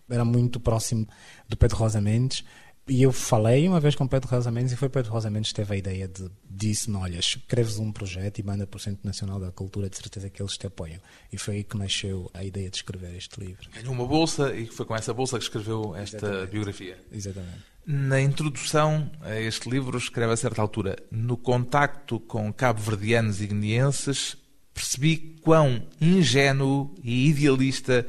era 0.08 0.24
muito 0.24 0.60
próximo 0.60 1.08
do 1.50 1.58
Pedro 1.58 1.78
Rosa 1.78 2.00
Mendes 2.00 2.44
e 2.92 3.04
eu 3.04 3.14
falei 3.14 3.70
uma 3.70 3.80
vez 3.80 3.96
com 3.96 4.06
Pedro 4.06 4.30
Rosa 4.30 4.52
Mendes 4.52 4.74
e 4.74 4.76
foi 4.76 4.90
Pedro 4.90 5.14
Rosa 5.14 5.30
Mendes 5.30 5.52
que 5.52 5.56
teve 5.56 5.74
a 5.74 5.78
ideia 5.78 6.10
de 6.10 6.30
disse-me, 6.50 6.98
olha, 6.98 7.18
escreves 7.18 7.80
um 7.80 7.90
projeto 7.90 8.40
e 8.40 8.44
manda 8.44 8.68
para 8.68 8.76
o 8.76 8.80
Centro 8.82 9.00
Nacional 9.06 9.40
da 9.40 9.50
Cultura, 9.50 9.90
de 9.90 9.96
certeza 9.96 10.30
que 10.30 10.42
eles 10.42 10.58
te 10.58 10.68
apoiam. 10.68 11.00
E 11.32 11.38
foi 11.38 11.56
aí 11.56 11.64
que 11.64 11.78
nasceu 11.78 12.30
a 12.34 12.44
ideia 12.44 12.70
de 12.70 12.76
escrever 12.76 13.16
este 13.16 13.40
livro. 13.40 13.70
Ganhou 13.74 13.94
uma 13.94 14.06
bolsa 14.06 14.54
e 14.54 14.68
foi 14.68 14.86
com 14.86 14.94
essa 14.94 15.14
bolsa 15.14 15.38
que 15.38 15.46
escreveu 15.46 15.96
esta 15.96 16.18
Exatamente. 16.18 16.52
biografia. 16.52 16.98
Exatamente. 17.14 17.60
Na 17.86 18.20
introdução 18.20 19.10
a 19.22 19.40
este 19.40 19.70
livro 19.70 19.98
escreve 19.98 20.34
a 20.34 20.38
certa 20.38 20.62
altura, 20.62 20.98
no 21.10 21.38
contacto 21.38 22.20
com 22.20 22.52
cabo-verdianos 22.52 23.40
e 23.42 23.48
guineenses, 23.48 24.36
percebi 24.74 25.38
quão 25.42 25.88
ingênuo 26.02 26.94
e 27.02 27.30
idealista 27.30 28.06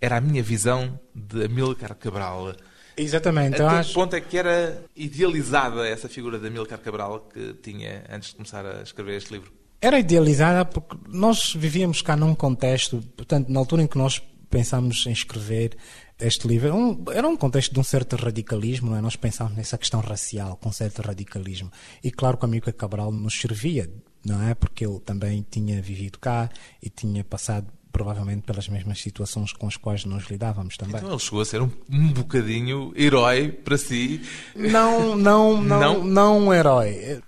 era 0.00 0.16
a 0.16 0.20
minha 0.20 0.42
visão 0.42 0.98
de 1.14 1.44
Amílcar 1.44 1.94
Cabral. 1.94 2.56
Exatamente. 2.96 3.60
Até 3.60 3.76
acho... 3.76 3.88
que 3.88 3.94
ponto 3.94 4.14
é 4.16 4.20
que 4.20 4.36
era 4.36 4.84
idealizada 4.94 5.86
essa 5.86 6.08
figura 6.08 6.38
de 6.38 6.46
Amílcar 6.46 6.78
Cabral 6.78 7.28
que 7.32 7.54
tinha 7.62 8.04
antes 8.10 8.30
de 8.30 8.36
começar 8.36 8.64
a 8.64 8.82
escrever 8.82 9.16
este 9.16 9.32
livro? 9.32 9.52
Era 9.80 9.98
idealizada 9.98 10.64
porque 10.64 10.96
nós 11.08 11.54
vivíamos 11.54 12.00
cá 12.00 12.16
num 12.16 12.34
contexto, 12.34 13.02
portanto, 13.16 13.48
na 13.48 13.58
altura 13.58 13.82
em 13.82 13.86
que 13.86 13.98
nós 13.98 14.22
pensámos 14.48 15.04
em 15.06 15.12
escrever 15.12 15.76
este 16.18 16.46
livro, 16.46 16.68
era 16.68 16.76
um, 16.76 17.04
era 17.12 17.28
um 17.28 17.36
contexto 17.36 17.72
de 17.72 17.80
um 17.80 17.82
certo 17.82 18.16
radicalismo, 18.16 18.90
não 18.90 18.96
é? 18.96 19.00
nós 19.00 19.16
pensámos 19.16 19.56
nessa 19.56 19.76
questão 19.76 20.00
racial, 20.00 20.56
com 20.56 20.70
certo 20.70 21.02
radicalismo. 21.02 21.70
E 22.02 22.10
claro 22.10 22.38
que 22.38 22.44
Amílcar 22.44 22.72
Cabral 22.72 23.10
nos 23.10 23.38
servia, 23.38 23.90
não 24.24 24.42
é? 24.42 24.54
Porque 24.54 24.86
ele 24.86 25.00
também 25.00 25.44
tinha 25.50 25.82
vivido 25.82 26.18
cá 26.18 26.48
e 26.80 26.88
tinha 26.88 27.24
passado 27.24 27.66
provavelmente 27.94 28.42
pelas 28.42 28.68
mesmas 28.68 29.00
situações 29.00 29.52
com 29.52 29.68
as 29.68 29.76
quais 29.76 30.04
nós 30.04 30.24
lidávamos 30.28 30.76
também. 30.76 30.96
Então 30.96 31.10
ele 31.10 31.18
chegou 31.20 31.40
a 31.40 31.44
ser 31.44 31.62
um, 31.62 31.70
um 31.88 32.12
bocadinho 32.12 32.92
herói 32.96 33.52
para 33.52 33.78
si. 33.78 34.20
Não, 34.56 35.14
não, 35.16 35.62
não, 35.62 35.78
não, 35.78 36.04
não 36.04 36.38
um 36.46 36.52
herói. 36.52 37.22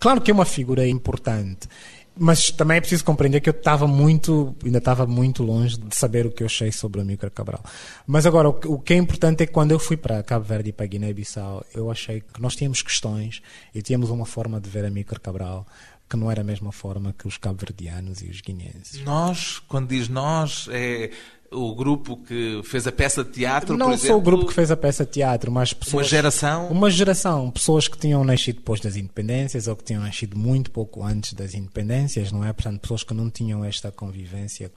Claro 0.00 0.20
que 0.20 0.32
é 0.32 0.34
uma 0.34 0.44
figura 0.44 0.84
importante, 0.84 1.68
mas 2.16 2.50
também 2.50 2.78
é 2.78 2.80
preciso 2.80 3.04
compreender 3.04 3.40
que 3.40 3.48
eu 3.48 3.52
estava 3.52 3.86
muito, 3.86 4.56
ainda 4.64 4.78
estava 4.78 5.06
muito 5.06 5.44
longe 5.44 5.78
de 5.78 5.94
saber 5.94 6.26
o 6.26 6.32
que 6.32 6.42
eu 6.42 6.46
achei 6.46 6.72
sobre 6.72 7.00
a 7.00 7.04
Micro 7.04 7.30
Cabral. 7.30 7.62
Mas 8.04 8.26
agora, 8.26 8.48
o 8.48 8.80
que 8.80 8.94
é 8.94 8.96
importante 8.96 9.44
é 9.44 9.46
que 9.46 9.52
quando 9.52 9.70
eu 9.70 9.78
fui 9.78 9.96
para 9.96 10.20
Cabo 10.24 10.44
Verde 10.44 10.70
e 10.70 10.72
para 10.72 10.86
Guiné-Bissau, 10.86 11.64
eu 11.72 11.88
achei 11.88 12.20
que 12.20 12.42
nós 12.42 12.56
tínhamos 12.56 12.82
questões 12.82 13.40
e 13.72 13.80
tínhamos 13.80 14.10
uma 14.10 14.26
forma 14.26 14.60
de 14.60 14.68
ver 14.68 14.84
a 14.84 14.90
Micro 14.90 15.20
Cabral 15.20 15.64
que 16.08 16.16
não 16.16 16.30
era 16.30 16.40
a 16.40 16.44
mesma 16.44 16.72
forma 16.72 17.14
que 17.16 17.28
os 17.28 17.36
cabo-verdianos 17.36 18.22
e 18.22 18.26
os 18.26 18.40
guineenses. 18.40 19.02
Nós, 19.04 19.60
quando 19.68 19.88
diz 19.88 20.08
nós, 20.08 20.68
é 20.70 21.10
o 21.50 21.74
grupo 21.74 22.16
que 22.16 22.60
fez 22.64 22.86
a 22.86 22.92
peça 22.92 23.24
de 23.24 23.30
teatro, 23.30 23.76
Não 23.76 23.92
exemplo, 23.92 24.08
só 24.08 24.16
o 24.18 24.20
grupo 24.20 24.46
que 24.46 24.52
fez 24.52 24.70
a 24.70 24.76
peça 24.76 25.04
de 25.04 25.12
teatro, 25.12 25.50
mas 25.50 25.72
pessoas... 25.72 26.04
Uma 26.04 26.08
geração? 26.08 26.68
Uma 26.68 26.90
geração. 26.90 27.50
Pessoas 27.50 27.88
que 27.88 27.98
tinham 27.98 28.22
nascido 28.22 28.56
depois 28.56 28.80
das 28.80 28.96
independências 28.96 29.66
ou 29.66 29.76
que 29.76 29.84
tinham 29.84 30.02
nascido 30.02 30.36
muito 30.36 30.70
pouco 30.70 31.02
antes 31.02 31.32
das 31.32 31.54
independências, 31.54 32.30
não 32.32 32.44
é? 32.44 32.52
Portanto, 32.52 32.80
pessoas 32.80 33.02
que 33.02 33.14
não 33.14 33.30
tinham 33.30 33.64
esta 33.64 33.90
convivência 33.90 34.70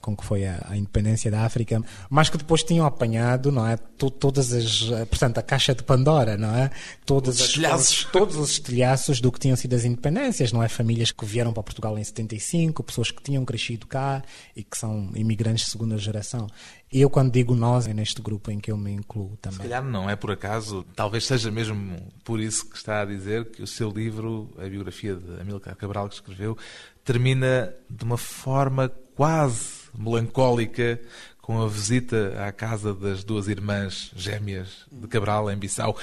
com 0.00 0.16
que 0.16 0.24
foi 0.24 0.46
a, 0.46 0.64
a, 0.68 0.76
independência 0.76 1.30
da 1.30 1.44
África, 1.44 1.82
mas 2.08 2.30
que 2.30 2.38
depois 2.38 2.62
tinham 2.62 2.86
apanhado, 2.86 3.50
não 3.50 3.66
é, 3.66 3.76
todas 3.76 4.52
as, 4.52 4.84
portanto, 5.08 5.38
a 5.38 5.42
caixa 5.42 5.74
de 5.74 5.82
Pandora, 5.82 6.36
não 6.36 6.54
é, 6.54 6.70
todas 7.04 7.40
os 7.40 7.46
estilhaços, 7.46 8.04
todos 8.12 8.36
os 8.36 8.50
estilhaços 8.52 9.20
do 9.20 9.32
que 9.32 9.40
tinham 9.40 9.56
sido 9.56 9.74
as 9.74 9.84
independências, 9.84 10.52
não 10.52 10.62
é, 10.62 10.68
famílias 10.68 11.10
que 11.10 11.24
vieram 11.24 11.52
para 11.52 11.62
Portugal 11.62 11.98
em 11.98 12.04
75, 12.04 12.82
pessoas 12.82 13.10
que 13.10 13.22
tinham 13.22 13.44
crescido 13.44 13.86
cá 13.86 14.22
e 14.54 14.62
que 14.62 14.78
são 14.78 15.10
imigrantes 15.14 15.66
de 15.66 15.72
segunda 15.72 15.98
geração. 15.98 16.46
E 16.90 17.02
eu 17.02 17.10
quando 17.10 17.30
digo 17.30 17.54
nós 17.54 17.86
é 17.86 17.92
neste 17.92 18.22
grupo 18.22 18.50
em 18.50 18.58
que 18.58 18.72
eu 18.72 18.76
me 18.76 18.90
incluo 18.92 19.36
também. 19.42 19.58
Se 19.58 19.62
calhar 19.64 19.84
não 19.84 20.08
é 20.08 20.16
por 20.16 20.30
acaso, 20.30 20.86
talvez 20.96 21.26
seja 21.26 21.50
mesmo 21.50 21.98
por 22.24 22.40
isso 22.40 22.68
que 22.68 22.76
está 22.76 23.02
a 23.02 23.04
dizer 23.04 23.50
que 23.50 23.62
o 23.62 23.66
seu 23.66 23.90
livro, 23.90 24.50
a 24.56 24.66
biografia 24.66 25.14
de 25.14 25.40
Amílcar 25.40 25.76
Cabral 25.76 26.08
que 26.08 26.14
escreveu, 26.14 26.56
termina 27.04 27.74
de 27.90 28.04
uma 28.04 28.16
forma 28.16 28.90
quase 29.14 29.77
melancólica 29.96 31.00
com 31.40 31.62
a 31.62 31.68
visita 31.68 32.34
à 32.46 32.52
casa 32.52 32.92
das 32.92 33.24
duas 33.24 33.48
irmãs 33.48 34.10
gêmeas 34.14 34.86
de 34.92 35.06
Cabral, 35.08 35.50
em 35.50 35.56
Bissau. 35.56 35.96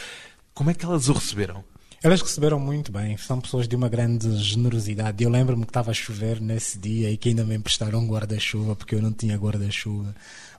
Como 0.54 0.70
é 0.70 0.74
que 0.74 0.86
elas 0.86 1.08
o 1.10 1.14
receberam? 1.14 1.64
Elas 2.06 2.22
receberam 2.22 2.60
muito 2.60 2.92
bem, 2.92 3.18
são 3.18 3.42
pessoas 3.42 3.68
de 3.68 3.76
uma 3.76 3.90
grande 3.90 4.38
generosidade. 4.38 5.24
Eu 5.24 5.30
lembro-me 5.30 5.64
que 5.64 5.72
estava 5.72 5.92
a 5.92 5.94
chover 5.94 6.40
nesse 6.40 6.78
dia 6.78 7.10
e 7.10 7.18
que 7.18 7.30
ainda 7.30 7.44
me 7.44 7.56
emprestaram 7.56 8.00
um 8.00 8.08
guarda-chuva 8.08 8.76
porque 8.76 8.94
eu 8.94 9.02
não 9.02 9.12
tinha 9.12 9.36
guarda-chuva. 9.36 10.16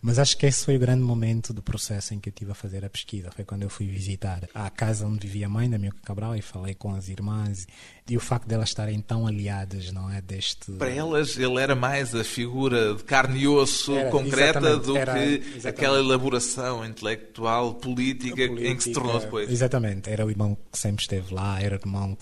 Mas 0.07 0.21
acho 0.21 0.37
que 0.37 0.47
esse 0.47 0.65
foi 0.65 0.77
o 0.77 0.79
grande 0.79 1.03
momento 1.03 1.53
do 1.53 1.61
processo 1.61 2.15
em 2.15 2.21
que 2.21 2.29
eu 2.29 2.31
estive 2.31 2.53
a 2.53 2.55
fazer 2.55 2.85
a 2.85 2.89
pesquisa. 2.89 3.29
Foi 3.33 3.45
quando 3.45 3.65
eu 3.65 3.69
fui 3.69 3.89
visitar 3.89 4.49
a 4.55 4.71
casa 4.71 5.05
onde 5.05 5.27
vivia 5.27 5.47
a 5.47 5.49
mãe 5.49 5.69
da 5.69 5.79
minha 5.79 5.93
Cabral 6.05 6.37
e 6.37 6.41
falei 6.41 6.75
com 6.75 6.95
as 6.95 7.09
irmãs. 7.09 7.67
E 8.09 8.17
o 8.17 8.21
facto 8.21 8.47
de 8.47 8.55
elas 8.55 8.69
estarem 8.69 9.01
tão 9.01 9.27
aliadas, 9.27 9.91
não 9.91 10.09
é? 10.09 10.23
Deste. 10.23 10.71
Para 10.71 10.91
elas, 10.91 11.37
ele 11.37 11.61
era 11.61 11.75
mais 11.75 12.15
a 12.15 12.23
figura 12.23 12.95
de 12.95 13.03
carne 13.03 13.41
e 13.41 13.49
osso 13.49 13.97
era, 13.97 14.09
concreta 14.09 14.77
do 14.77 14.97
era, 14.97 15.13
que 15.13 15.19
exatamente. 15.19 15.67
aquela 15.67 15.99
elaboração 15.99 16.87
intelectual, 16.87 17.75
política, 17.75 18.47
política, 18.47 18.69
em 18.69 18.77
que 18.77 18.85
se 18.85 18.93
tornou 18.93 19.19
depois. 19.19 19.51
Exatamente. 19.51 20.09
Era 20.09 20.25
o 20.25 20.31
irmão 20.31 20.57
que 20.71 20.79
sempre 20.79 21.03
esteve 21.03 21.35
lá, 21.35 21.61
era 21.61 21.75
o 21.75 21.81
irmão 21.81 22.17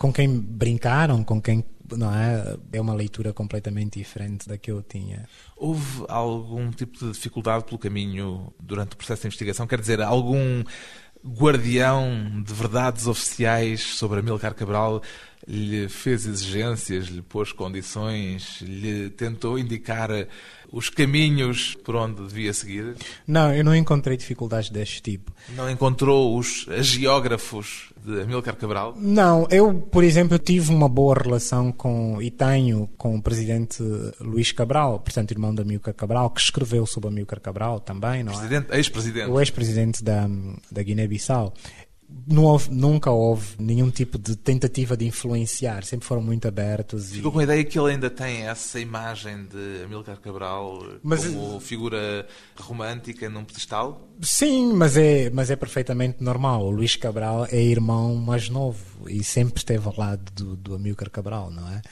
com 0.00 0.10
quem 0.10 0.40
brincaram, 0.40 1.22
com 1.22 1.42
quem 1.42 1.62
não 1.94 2.14
é? 2.14 2.56
É 2.72 2.80
uma 2.80 2.94
leitura 2.94 3.34
completamente 3.34 3.98
diferente 3.98 4.48
da 4.48 4.56
que 4.56 4.70
eu 4.70 4.80
tinha. 4.80 5.28
Houve 5.54 6.04
algum 6.08 6.70
tipo 6.70 6.98
de 6.98 7.12
dificuldade 7.12 7.64
pelo 7.64 7.78
caminho 7.78 8.50
durante 8.58 8.94
o 8.94 8.96
processo 8.96 9.22
de 9.22 9.26
investigação? 9.26 9.66
Quer 9.66 9.78
dizer, 9.78 10.00
algum 10.00 10.64
guardião 11.22 12.42
de 12.42 12.54
verdades 12.54 13.06
oficiais 13.06 13.82
sobre 13.82 14.20
Amilcar 14.20 14.54
Cabral 14.54 15.02
lhe 15.46 15.88
fez 15.88 16.26
exigências, 16.26 17.06
lhe 17.06 17.22
pôs 17.22 17.52
condições, 17.52 18.60
lhe 18.60 19.10
tentou 19.10 19.58
indicar 19.58 20.10
os 20.72 20.88
caminhos 20.88 21.76
por 21.84 21.96
onde 21.96 22.22
devia 22.26 22.52
seguir? 22.52 22.94
Não, 23.26 23.52
eu 23.52 23.64
não 23.64 23.74
encontrei 23.74 24.16
dificuldades 24.16 24.70
deste 24.70 25.02
tipo. 25.02 25.32
Não 25.50 25.68
encontrou 25.68 26.38
os 26.38 26.66
geógrafos 26.80 27.92
de 28.04 28.22
Amilcar 28.22 28.56
Cabral? 28.56 28.94
Não, 28.96 29.46
eu, 29.50 29.74
por 29.74 30.04
exemplo, 30.04 30.38
tive 30.38 30.70
uma 30.70 30.88
boa 30.88 31.14
relação 31.14 31.72
com 31.72 32.20
e 32.22 32.30
tenho 32.30 32.88
com 32.96 33.16
o 33.16 33.22
presidente 33.22 33.82
Luís 34.20 34.52
Cabral, 34.52 35.00
portanto, 35.00 35.32
irmão 35.32 35.54
de 35.54 35.62
Amilcar 35.62 35.94
Cabral, 35.94 36.30
que 36.30 36.40
escreveu 36.40 36.86
sobre 36.86 37.08
Amilcar 37.08 37.40
Cabral 37.40 37.80
também, 37.80 38.22
não 38.22 38.32
é? 38.32 38.76
Ex-presidente. 38.76 39.30
O 39.30 39.40
ex-presidente 39.40 40.02
da, 40.02 40.28
da 40.70 40.82
Guiné-Bissau 40.82 41.52
não 42.26 42.44
houve, 42.44 42.70
nunca 42.70 43.10
houve 43.10 43.56
nenhum 43.58 43.90
tipo 43.90 44.18
de 44.18 44.36
tentativa 44.36 44.96
de 44.96 45.06
influenciar, 45.06 45.84
sempre 45.84 46.06
foram 46.06 46.22
muito 46.22 46.46
abertos. 46.46 47.12
Ficou 47.12 47.30
e... 47.30 47.34
com 47.34 47.38
a 47.40 47.42
ideia 47.42 47.64
que 47.64 47.78
ele 47.78 47.92
ainda 47.92 48.08
tem 48.08 48.46
essa 48.46 48.78
imagem 48.78 49.46
de 49.46 49.84
Amílcar 49.84 50.20
Cabral 50.20 50.84
mas, 51.02 51.26
como 51.26 51.58
figura 51.60 52.26
romântica 52.56 53.28
num 53.28 53.44
pedestal? 53.44 54.08
Sim, 54.20 54.72
mas 54.74 54.96
é, 54.96 55.30
mas 55.30 55.50
é 55.50 55.56
perfeitamente 55.56 56.22
normal. 56.22 56.64
O 56.64 56.70
Luís 56.70 56.96
Cabral 56.96 57.46
é 57.50 57.60
irmão 57.60 58.14
mais 58.14 58.48
novo 58.48 59.08
e 59.08 59.24
sempre 59.24 59.58
esteve 59.58 59.86
ao 59.86 59.94
lado 59.96 60.30
do, 60.32 60.56
do 60.56 60.74
Amílcar 60.74 61.10
Cabral, 61.10 61.50
não 61.50 61.68
é? 61.68 61.82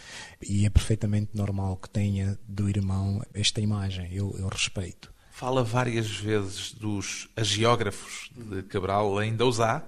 E 0.46 0.66
é 0.66 0.70
perfeitamente 0.70 1.30
normal 1.34 1.76
que 1.76 1.90
tenha 1.90 2.38
do 2.46 2.68
irmão 2.68 3.22
esta 3.34 3.60
imagem, 3.60 4.08
eu, 4.12 4.34
eu 4.38 4.46
respeito. 4.46 5.12
Fala 5.30 5.62
várias 5.62 6.10
vezes 6.10 6.72
dos 6.72 7.28
agiógrafos 7.36 8.30
de 8.36 8.62
Cabral, 8.64 9.18
ainda 9.18 9.46
os 9.46 9.60
há? 9.60 9.84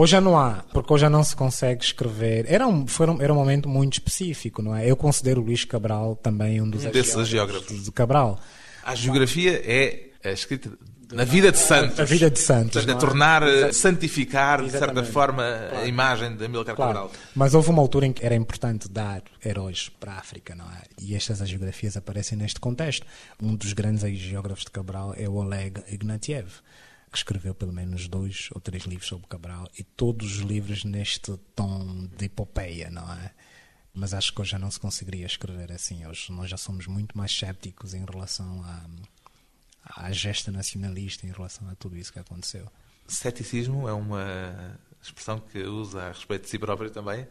Hoje 0.00 0.12
já 0.12 0.20
não 0.20 0.38
há, 0.38 0.62
porque 0.72 0.92
hoje 0.92 1.00
já 1.00 1.10
não 1.10 1.24
se 1.24 1.34
consegue 1.34 1.82
escrever. 1.82 2.46
Era 2.48 2.68
um, 2.68 2.86
foi 2.86 3.10
um, 3.10 3.20
era 3.20 3.32
um 3.32 3.36
momento 3.36 3.68
muito 3.68 3.94
específico, 3.94 4.62
não 4.62 4.72
é? 4.72 4.88
Eu 4.88 4.96
considero 4.96 5.40
o 5.40 5.44
Luís 5.44 5.64
Cabral 5.64 6.14
também 6.14 6.62
um 6.62 6.70
dos 6.70 6.84
um 6.84 6.90
desses 6.92 7.26
geógrafos 7.26 7.82
de 7.82 7.90
Cabral. 7.90 8.38
A 8.84 8.94
geografia 8.94 9.60
é 9.64 10.10
a 10.22 10.30
escrita 10.30 10.70
na 11.12 11.24
vida 11.24 11.50
de 11.50 11.58
Santos. 11.58 11.98
A 11.98 12.04
vida 12.04 12.30
de 12.30 12.38
Santos. 12.38 12.74
Portanto, 12.74 12.96
é? 12.96 13.00
tornar, 13.00 13.42
Exato. 13.42 13.74
santificar, 13.74 14.62
de 14.62 14.70
certa 14.70 15.02
forma, 15.02 15.42
claro. 15.42 15.84
a 15.84 15.88
imagem 15.88 16.36
de 16.36 16.44
Amílcar 16.44 16.76
claro. 16.76 16.92
Cabral. 16.92 17.12
Mas 17.34 17.54
houve 17.54 17.70
uma 17.70 17.82
altura 17.82 18.06
em 18.06 18.12
que 18.12 18.24
era 18.24 18.36
importante 18.36 18.88
dar 18.88 19.22
heróis 19.44 19.88
para 19.98 20.12
a 20.12 20.18
África, 20.18 20.54
não 20.54 20.66
é? 20.66 20.82
E 21.02 21.16
estas 21.16 21.40
geografias 21.48 21.96
aparecem 21.96 22.38
neste 22.38 22.60
contexto. 22.60 23.04
Um 23.42 23.56
dos 23.56 23.72
grandes 23.72 24.08
geógrafos 24.16 24.64
de 24.64 24.70
Cabral 24.70 25.12
é 25.16 25.28
o 25.28 25.32
Oleg 25.32 25.82
Ignatiev 25.90 26.46
que 27.10 27.16
escreveu 27.16 27.54
pelo 27.54 27.72
menos 27.72 28.08
dois 28.08 28.48
ou 28.52 28.60
três 28.60 28.84
livros 28.84 29.08
sobre 29.08 29.26
Cabral 29.26 29.68
e 29.78 29.82
todos 29.82 30.36
os 30.36 30.42
livros 30.42 30.84
neste 30.84 31.36
tom 31.54 32.06
de 32.16 32.26
epopeia, 32.26 32.90
não 32.90 33.10
é? 33.12 33.32
Mas 33.92 34.14
acho 34.14 34.32
que 34.32 34.40
hoje 34.40 34.52
já 34.52 34.58
não 34.58 34.70
se 34.70 34.78
conseguiria 34.78 35.26
escrever 35.26 35.72
assim. 35.72 36.06
Hoje 36.06 36.30
nós 36.30 36.48
já 36.48 36.56
somos 36.56 36.86
muito 36.86 37.16
mais 37.16 37.36
céticos 37.36 37.94
em 37.94 38.04
relação 38.04 38.62
à, 38.64 38.86
à 40.04 40.12
gesta 40.12 40.52
nacionalista, 40.52 41.26
em 41.26 41.32
relação 41.32 41.68
a 41.68 41.74
tudo 41.74 41.96
isso 41.96 42.12
que 42.12 42.18
aconteceu. 42.18 42.70
Ceticismo 43.08 43.88
é 43.88 43.92
uma 43.92 44.78
expressão 45.02 45.40
que 45.40 45.62
usa 45.62 46.02
a 46.02 46.08
respeito 46.08 46.42
de 46.42 46.50
si 46.50 46.58
próprio 46.58 46.90
também? 46.90 47.26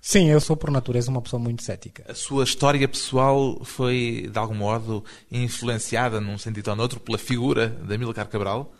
Sim, 0.00 0.28
eu 0.28 0.38
sou 0.38 0.54
por 0.54 0.70
natureza 0.70 1.10
uma 1.10 1.22
pessoa 1.22 1.40
muito 1.40 1.62
cética. 1.62 2.04
A 2.06 2.14
sua 2.14 2.44
história 2.44 2.86
pessoal 2.86 3.64
foi, 3.64 4.28
de 4.30 4.38
algum 4.38 4.54
modo, 4.54 5.02
influenciada, 5.32 6.20
num 6.20 6.36
sentido 6.36 6.68
ou 6.68 6.76
noutro, 6.76 7.00
pela 7.00 7.16
figura 7.16 7.68
de 7.68 7.94
Amílcar 7.94 8.28
Cabral? 8.28 8.70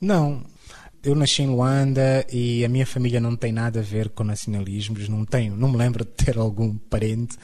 Não. 0.00 0.42
Eu 1.02 1.14
nasci 1.14 1.42
em 1.42 1.48
Luanda 1.48 2.26
e 2.32 2.64
a 2.64 2.68
minha 2.68 2.86
família 2.86 3.20
não 3.20 3.36
tem 3.36 3.52
nada 3.52 3.80
a 3.80 3.82
ver 3.82 4.08
com 4.08 4.24
nacionalismos, 4.24 5.06
não 5.06 5.24
tenho, 5.24 5.54
não 5.54 5.70
me 5.70 5.76
lembro 5.76 6.02
de 6.02 6.10
ter 6.10 6.38
algum 6.38 6.78
parente 6.78 7.36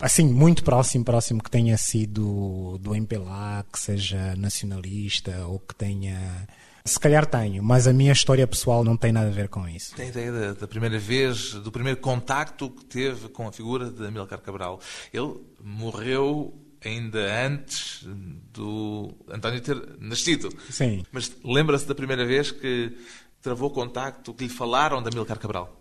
assim, 0.00 0.26
muito 0.26 0.62
próximo, 0.62 1.04
próximo 1.04 1.42
que 1.42 1.50
tenha 1.50 1.76
sido 1.76 2.78
do 2.80 2.94
MPLA, 2.94 3.64
que 3.72 3.78
seja 3.78 4.34
nacionalista 4.36 5.46
ou 5.46 5.58
que 5.58 5.74
tenha. 5.74 6.46
Se 6.84 6.98
calhar 6.98 7.26
tenho, 7.26 7.62
mas 7.62 7.86
a 7.86 7.92
minha 7.92 8.12
história 8.12 8.46
pessoal 8.46 8.82
não 8.82 8.96
tem 8.96 9.12
nada 9.12 9.28
a 9.28 9.32
ver 9.32 9.48
com 9.48 9.68
isso. 9.68 9.94
Tem 9.94 10.08
ideia 10.08 10.32
da, 10.32 10.52
da 10.54 10.66
primeira 10.66 10.98
vez, 10.98 11.52
do 11.52 11.70
primeiro 11.70 12.00
contacto 12.00 12.70
que 12.70 12.84
teve 12.84 13.28
com 13.28 13.46
a 13.46 13.52
figura 13.52 13.90
de 13.90 14.06
Amílcar 14.06 14.40
Cabral? 14.40 14.80
Ele 15.12 15.34
morreu 15.62 16.54
ainda 16.84 17.46
antes 17.46 18.06
do 18.52 19.14
António 19.28 19.60
ter 19.60 19.76
nascido. 20.00 20.48
Sim. 20.70 21.04
Mas 21.12 21.32
lembra-se 21.44 21.86
da 21.86 21.94
primeira 21.94 22.24
vez 22.26 22.50
que 22.50 22.96
travou 23.42 23.70
contacto, 23.70 24.34
que 24.34 24.44
lhe 24.44 24.50
falaram 24.50 25.02
da 25.02 25.10
Amílcar 25.10 25.38
Cabral? 25.38 25.74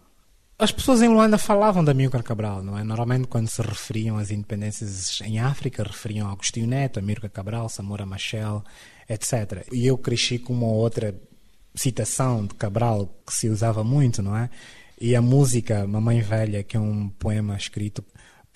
As 0.59 0.71
pessoas 0.71 1.03
em 1.03 1.07
Luanda 1.07 1.37
falavam 1.37 1.83
da 1.83 1.91
Amílcar 1.91 2.23
Cabral, 2.23 2.63
não 2.63 2.77
é? 2.77 2.83
Normalmente 2.83 3.27
quando 3.27 3.47
se 3.47 3.61
referiam 3.61 4.17
às 4.17 4.31
independências 4.31 5.21
em 5.21 5.39
África, 5.39 5.83
referiam 5.83 6.27
a 6.27 6.31
Agostinho 6.31 6.65
Neto, 6.65 6.97
Amílcar 6.97 7.29
Cabral, 7.29 7.69
Samora 7.69 8.05
Machel, 8.07 8.63
etc. 9.07 9.67
E 9.71 9.85
eu 9.85 9.97
cresci 9.97 10.39
com 10.39 10.53
uma 10.53 10.67
outra 10.67 11.15
citação 11.75 12.45
de 12.45 12.55
Cabral 12.55 13.07
que 13.25 13.33
se 13.33 13.47
usava 13.49 13.83
muito, 13.83 14.23
não 14.23 14.35
é? 14.35 14.49
E 14.99 15.15
a 15.15 15.21
música 15.21 15.85
Mamãe 15.85 16.21
Velha, 16.21 16.63
que 16.63 16.75
é 16.75 16.79
um 16.79 17.07
poema 17.07 17.55
escrito 17.55 18.03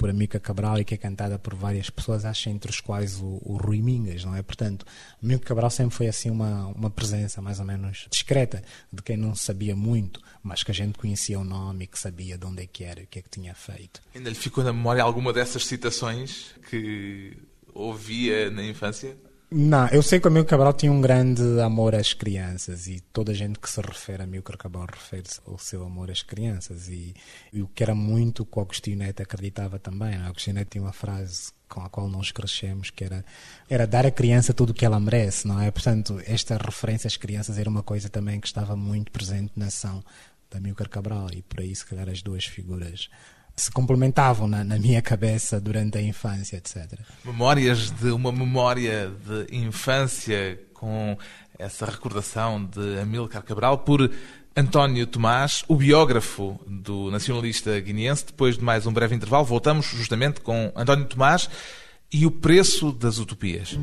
por 0.01 0.09
Amica 0.09 0.39
Cabral 0.39 0.79
e 0.79 0.83
que 0.83 0.95
é 0.95 0.97
cantada 0.97 1.37
por 1.37 1.53
várias 1.53 1.91
pessoas, 1.91 2.25
acho 2.25 2.49
entre 2.49 2.71
os 2.71 2.79
quais 2.79 3.19
o, 3.19 3.39
o 3.43 3.55
Rui 3.55 3.83
Mingas, 3.83 4.25
não 4.25 4.35
é? 4.35 4.41
Portanto, 4.41 4.83
Amica 5.21 5.45
Cabral 5.45 5.69
sempre 5.69 5.95
foi 5.95 6.07
assim 6.07 6.31
uma, 6.31 6.65
uma 6.69 6.89
presença 6.89 7.39
mais 7.39 7.59
ou 7.59 7.65
menos 7.67 8.07
discreta, 8.09 8.63
de 8.91 9.03
quem 9.03 9.15
não 9.15 9.35
sabia 9.35 9.75
muito, 9.75 10.19
mas 10.41 10.63
que 10.63 10.71
a 10.71 10.73
gente 10.73 10.97
conhecia 10.97 11.39
o 11.39 11.43
nome 11.43 11.83
e 11.83 11.87
que 11.87 11.99
sabia 11.99 12.35
de 12.35 12.43
onde 12.43 12.63
é 12.63 12.65
que 12.65 12.83
era 12.83 12.99
e 12.99 13.03
o 13.03 13.07
que 13.07 13.19
é 13.19 13.21
que 13.21 13.29
tinha 13.29 13.53
feito. 13.53 14.01
Ainda 14.15 14.27
lhe 14.27 14.35
ficou 14.35 14.63
na 14.63 14.73
memória 14.73 15.03
alguma 15.03 15.31
dessas 15.31 15.67
citações 15.67 16.55
que 16.67 17.37
ouvia 17.71 18.49
na 18.49 18.63
infância? 18.63 19.15
Não, 19.53 19.85
eu 19.89 20.01
sei 20.01 20.17
que 20.17 20.25
o 20.25 20.29
Amilcar 20.29 20.51
Cabral 20.51 20.71
tinha 20.71 20.89
um 20.89 21.01
grande 21.01 21.43
amor 21.59 21.93
às 21.93 22.13
crianças 22.13 22.87
e 22.87 23.01
toda 23.11 23.33
a 23.33 23.35
gente 23.35 23.59
que 23.59 23.69
se 23.69 23.81
refere 23.81 24.21
a 24.21 24.23
Amilcar 24.23 24.57
Cabral 24.57 24.87
refere-se 24.89 25.41
ao 25.45 25.57
seu 25.57 25.83
amor 25.83 26.09
às 26.09 26.23
crianças 26.23 26.87
e, 26.87 27.13
e, 27.51 27.61
o 27.61 27.67
que 27.67 27.83
era 27.83 27.93
muito 27.93 28.45
que 28.45 28.57
o 28.57 28.61
Agostinho 28.61 28.99
Neto 28.99 29.21
acreditava 29.21 29.77
também. 29.77 30.17
O 30.17 30.27
Agostinho 30.27 30.53
Neto 30.53 30.69
tinha 30.69 30.81
uma 30.81 30.93
frase 30.93 31.51
com 31.67 31.81
a 31.81 31.89
qual 31.89 32.07
nós 32.07 32.31
crescemos 32.31 32.91
que 32.91 33.03
era, 33.03 33.25
era 33.69 33.85
dar 33.85 34.05
à 34.05 34.11
criança 34.11 34.53
tudo 34.53 34.69
o 34.69 34.73
que 34.73 34.85
ela 34.85 35.01
merece, 35.01 35.45
não 35.45 35.59
é? 35.59 35.69
Portanto, 35.69 36.21
esta 36.25 36.55
referência 36.55 37.09
às 37.09 37.17
crianças 37.17 37.57
era 37.57 37.69
uma 37.69 37.83
coisa 37.83 38.07
também 38.07 38.39
que 38.39 38.47
estava 38.47 38.77
muito 38.77 39.11
presente 39.11 39.51
na 39.57 39.65
ação 39.65 40.01
da 40.49 40.59
Amilcar 40.59 40.87
Cabral 40.87 41.27
e 41.33 41.41
por 41.41 41.59
aí 41.59 41.75
se 41.75 41.85
calhar 41.85 42.07
as 42.07 42.21
duas 42.21 42.45
figuras 42.45 43.09
se 43.55 43.71
complementavam 43.71 44.47
na, 44.47 44.63
na, 44.63 44.77
minha 44.77 45.01
cabeça 45.01 45.59
durante 45.59 45.97
a 45.97 46.01
infância, 46.01 46.57
etc. 46.57 46.99
Memórias 47.23 47.91
de 47.91 48.11
uma 48.11 48.31
memória 48.31 49.11
de 49.25 49.55
infância 49.55 50.59
com 50.73 51.17
essa 51.59 51.85
recordação 51.85 52.65
de 52.65 52.99
Amílcar 52.99 53.43
Cabral 53.43 53.79
por 53.79 54.09
António 54.55 55.07
Tomás, 55.07 55.63
o 55.67 55.75
biógrafo 55.75 56.59
do 56.67 57.09
nacionalista 57.11 57.79
guineense. 57.79 58.25
Depois 58.25 58.57
de 58.57 58.63
mais 58.63 58.85
um 58.85 58.91
breve 58.91 59.15
intervalo, 59.15 59.45
voltamos 59.45 59.85
justamente 59.85 60.41
com 60.41 60.71
António 60.75 61.05
Tomás 61.05 61.49
e 62.11 62.25
o 62.25 62.31
preço 62.31 62.91
das 62.91 63.17
utopias. 63.17 63.77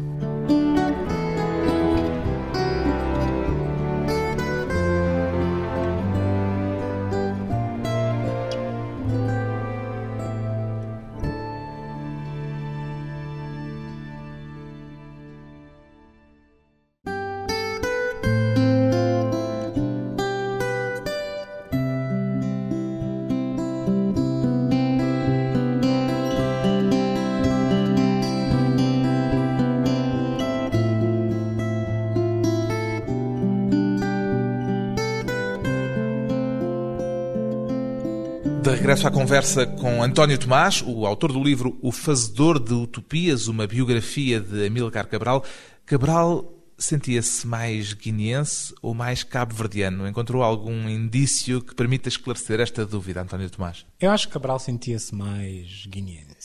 Regresso 38.88 39.06
à 39.06 39.10
conversa 39.10 39.66
com 39.66 40.02
António 40.02 40.38
Tomás, 40.38 40.82
o 40.86 41.04
autor 41.04 41.30
do 41.30 41.44
livro 41.44 41.78
O 41.82 41.92
Fazedor 41.92 42.58
de 42.58 42.72
Utopias, 42.72 43.46
uma 43.46 43.66
biografia 43.66 44.40
de 44.40 44.66
Amílcar 44.66 45.06
Cabral. 45.06 45.44
Cabral 45.84 46.50
sentia-se 46.78 47.46
mais 47.46 47.92
guineense 47.92 48.72
ou 48.80 48.94
mais 48.94 49.22
cabo-verdiano? 49.22 50.08
Encontrou 50.08 50.42
algum 50.42 50.88
indício 50.88 51.60
que 51.60 51.74
permita 51.74 52.08
esclarecer 52.08 52.60
esta 52.60 52.86
dúvida, 52.86 53.20
António 53.20 53.50
Tomás? 53.50 53.84
Eu 54.00 54.10
acho 54.10 54.26
que 54.26 54.32
Cabral 54.32 54.58
sentia-se 54.58 55.14
mais 55.14 55.84
guineense. 55.86 56.37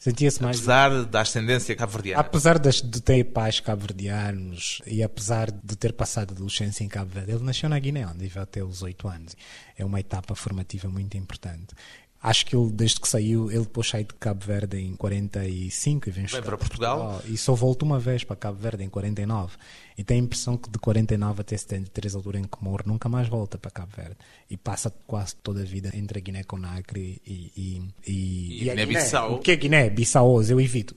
Sentia-se 0.00 0.42
mais. 0.42 0.56
Apesar 0.56 1.04
da 1.04 1.20
ascendência 1.20 1.76
cabo-verdiana. 1.76 2.22
Apesar 2.22 2.58
de, 2.58 3.02
ter 3.02 3.22
pais 3.22 3.60
cabo-verdianos 3.60 4.80
e 4.86 5.02
apesar 5.02 5.50
de 5.50 5.76
ter 5.76 5.92
passado 5.92 6.30
a 6.30 6.34
adolescência 6.34 6.82
em 6.82 6.88
Cabo 6.88 7.10
Verde, 7.10 7.32
ele 7.32 7.44
nasceu 7.44 7.68
na 7.68 7.78
Guiné, 7.78 8.06
onde 8.06 8.20
viveu 8.20 8.42
até 8.42 8.64
os 8.64 8.82
oito 8.82 9.06
anos. 9.06 9.36
É 9.76 9.84
uma 9.84 10.00
etapa 10.00 10.34
formativa 10.34 10.88
muito 10.88 11.18
importante. 11.18 11.74
Acho 12.22 12.44
que 12.44 12.54
ele, 12.54 12.70
desde 12.70 13.00
que 13.00 13.08
saiu, 13.08 13.50
ele 13.50 13.62
depois 13.62 13.88
saiu 13.88 14.04
de 14.04 14.12
Cabo 14.14 14.44
Verde 14.44 14.78
em 14.78 14.94
45 14.94 16.06
e 16.08 16.12
vem 16.12 16.26
para 16.26 16.58
Portugal. 16.58 16.98
Portugal. 16.98 17.22
E 17.26 17.36
só 17.38 17.54
voltou 17.54 17.88
uma 17.88 17.98
vez 17.98 18.24
para 18.24 18.36
Cabo 18.36 18.58
Verde 18.58 18.84
em 18.84 18.90
49. 18.90 19.56
E 19.96 20.04
tem 20.04 20.20
a 20.20 20.22
impressão 20.22 20.56
que 20.58 20.68
de 20.68 20.78
49 20.78 21.40
até 21.40 21.56
73, 21.56 22.14
a 22.14 22.18
altura 22.18 22.38
em 22.38 22.44
que 22.44 22.62
morre, 22.62 22.82
nunca 22.84 23.08
mais 23.08 23.26
volta 23.26 23.56
para 23.56 23.70
Cabo 23.70 23.92
Verde. 23.96 24.16
E 24.50 24.56
passa 24.56 24.92
quase 25.06 25.34
toda 25.36 25.62
a 25.62 25.64
vida 25.64 25.90
entre 25.94 26.18
a 26.18 26.22
Guiné-Conakry 26.22 27.22
e, 27.26 27.52
e, 27.56 27.82
e, 28.06 28.64
e, 28.64 28.70
a 28.70 28.74
Guiné-Bissau. 28.74 29.34
O 29.36 29.38
que 29.38 29.52
é 29.52 29.56
Guiné? 29.56 29.88
Bissau, 29.88 30.42
eu 30.42 30.60
evito. 30.60 30.94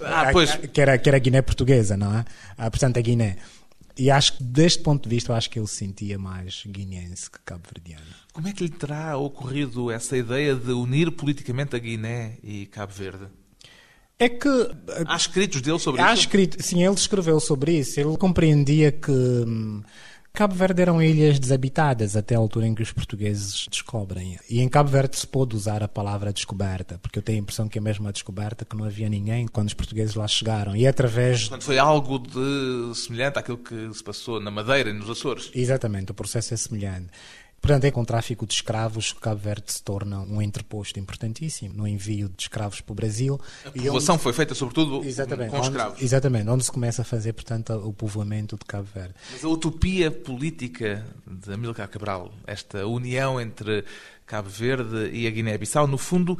Ah, 0.00 0.30
pois. 0.32 0.56
que, 0.72 0.80
era, 0.80 0.96
que 0.96 1.08
era 1.08 1.18
Guiné 1.18 1.42
portuguesa, 1.42 1.98
não 1.98 2.16
é? 2.16 2.24
Ah, 2.56 2.70
portanto, 2.70 2.96
a 2.96 3.02
Guiné. 3.02 3.36
E 3.98 4.10
acho 4.10 4.36
que, 4.36 4.44
deste 4.44 4.82
ponto 4.82 5.08
de 5.08 5.14
vista, 5.14 5.32
eu 5.32 5.36
acho 5.36 5.48
que 5.48 5.58
ele 5.58 5.66
se 5.66 5.76
sentia 5.76 6.18
mais 6.18 6.64
guineense 6.66 7.30
que 7.30 7.38
cabo-verdiano. 7.44 8.04
Como 8.32 8.46
é 8.46 8.52
que 8.52 8.62
lhe 8.64 8.70
terá 8.70 9.16
ocorrido 9.16 9.90
essa 9.90 10.16
ideia 10.16 10.54
de 10.54 10.72
unir 10.72 11.10
politicamente 11.12 11.74
a 11.74 11.78
Guiné 11.78 12.36
e 12.42 12.66
Cabo 12.66 12.92
Verde? 12.92 13.26
É 14.18 14.28
que. 14.28 14.48
Há 15.06 15.16
escritos 15.16 15.60
dele 15.62 15.78
sobre 15.78 16.00
há 16.02 16.12
isso? 16.12 16.22
Escrito, 16.22 16.62
sim, 16.62 16.82
ele 16.82 16.94
escreveu 16.94 17.40
sobre 17.40 17.78
isso. 17.78 17.98
Ele 17.98 18.16
compreendia 18.16 18.92
que. 18.92 19.12
Cabo 20.36 20.54
Verde 20.54 20.82
eram 20.82 21.02
ilhas 21.02 21.38
desabitadas 21.38 22.14
até 22.14 22.34
a 22.34 22.38
altura 22.38 22.66
em 22.66 22.74
que 22.74 22.82
os 22.82 22.92
portugueses 22.92 23.66
descobrem. 23.70 24.38
E 24.50 24.60
em 24.60 24.68
Cabo 24.68 24.90
Verde 24.90 25.16
se 25.16 25.26
pôde 25.26 25.56
usar 25.56 25.82
a 25.82 25.88
palavra 25.88 26.30
descoberta, 26.30 26.98
porque 27.00 27.18
eu 27.18 27.22
tenho 27.22 27.38
a 27.38 27.40
impressão 27.40 27.66
que 27.66 27.78
é 27.78 27.80
mesmo 27.80 28.06
a 28.06 28.12
descoberta 28.12 28.62
que 28.62 28.76
não 28.76 28.84
havia 28.84 29.08
ninguém 29.08 29.48
quando 29.48 29.68
os 29.68 29.72
portugueses 29.72 30.14
lá 30.14 30.28
chegaram. 30.28 30.76
E 30.76 30.86
através. 30.86 31.44
Portanto, 31.44 31.64
foi 31.64 31.78
algo 31.78 32.18
de 32.18 32.94
semelhante 32.94 33.38
àquilo 33.38 33.56
que 33.56 33.94
se 33.94 34.04
passou 34.04 34.38
na 34.38 34.50
Madeira 34.50 34.90
e 34.90 34.92
nos 34.92 35.08
Açores. 35.08 35.50
Exatamente, 35.54 36.10
o 36.12 36.14
processo 36.14 36.52
é 36.52 36.56
semelhante. 36.58 37.08
Portanto, 37.60 37.84
é 37.84 37.90
com 37.90 38.02
o 38.02 38.06
tráfico 38.06 38.46
de 38.46 38.54
escravos 38.54 39.12
que 39.12 39.20
Cabo 39.20 39.40
Verde 39.40 39.72
se 39.72 39.82
torna 39.82 40.20
um 40.20 40.40
interposto 40.40 41.00
importantíssimo 41.00 41.74
no 41.74 41.88
envio 41.88 42.28
de 42.28 42.42
escravos 42.42 42.80
para 42.80 42.92
o 42.92 42.94
Brasil. 42.94 43.40
A 43.64 43.70
povoação 43.70 44.14
onde... 44.14 44.22
foi 44.22 44.32
feita, 44.32 44.54
sobretudo, 44.54 45.00
com 45.00 45.56
onde, 45.56 45.66
escravos. 45.66 46.02
Exatamente, 46.02 46.48
onde 46.48 46.64
se 46.64 46.70
começa 46.70 47.02
a 47.02 47.04
fazer, 47.04 47.32
portanto, 47.32 47.72
o 47.72 47.92
povoamento 47.92 48.56
de 48.56 48.64
Cabo 48.64 48.88
Verde. 48.94 49.14
Mas 49.32 49.44
a 49.44 49.48
utopia 49.48 50.10
política 50.10 51.04
de 51.26 51.52
Amílcar 51.52 51.88
Cabral, 51.88 52.32
esta 52.46 52.86
união 52.86 53.40
entre 53.40 53.84
Cabo 54.26 54.48
Verde 54.48 55.10
e 55.12 55.26
a 55.26 55.30
Guiné-Bissau, 55.30 55.86
no 55.86 55.98
fundo 55.98 56.38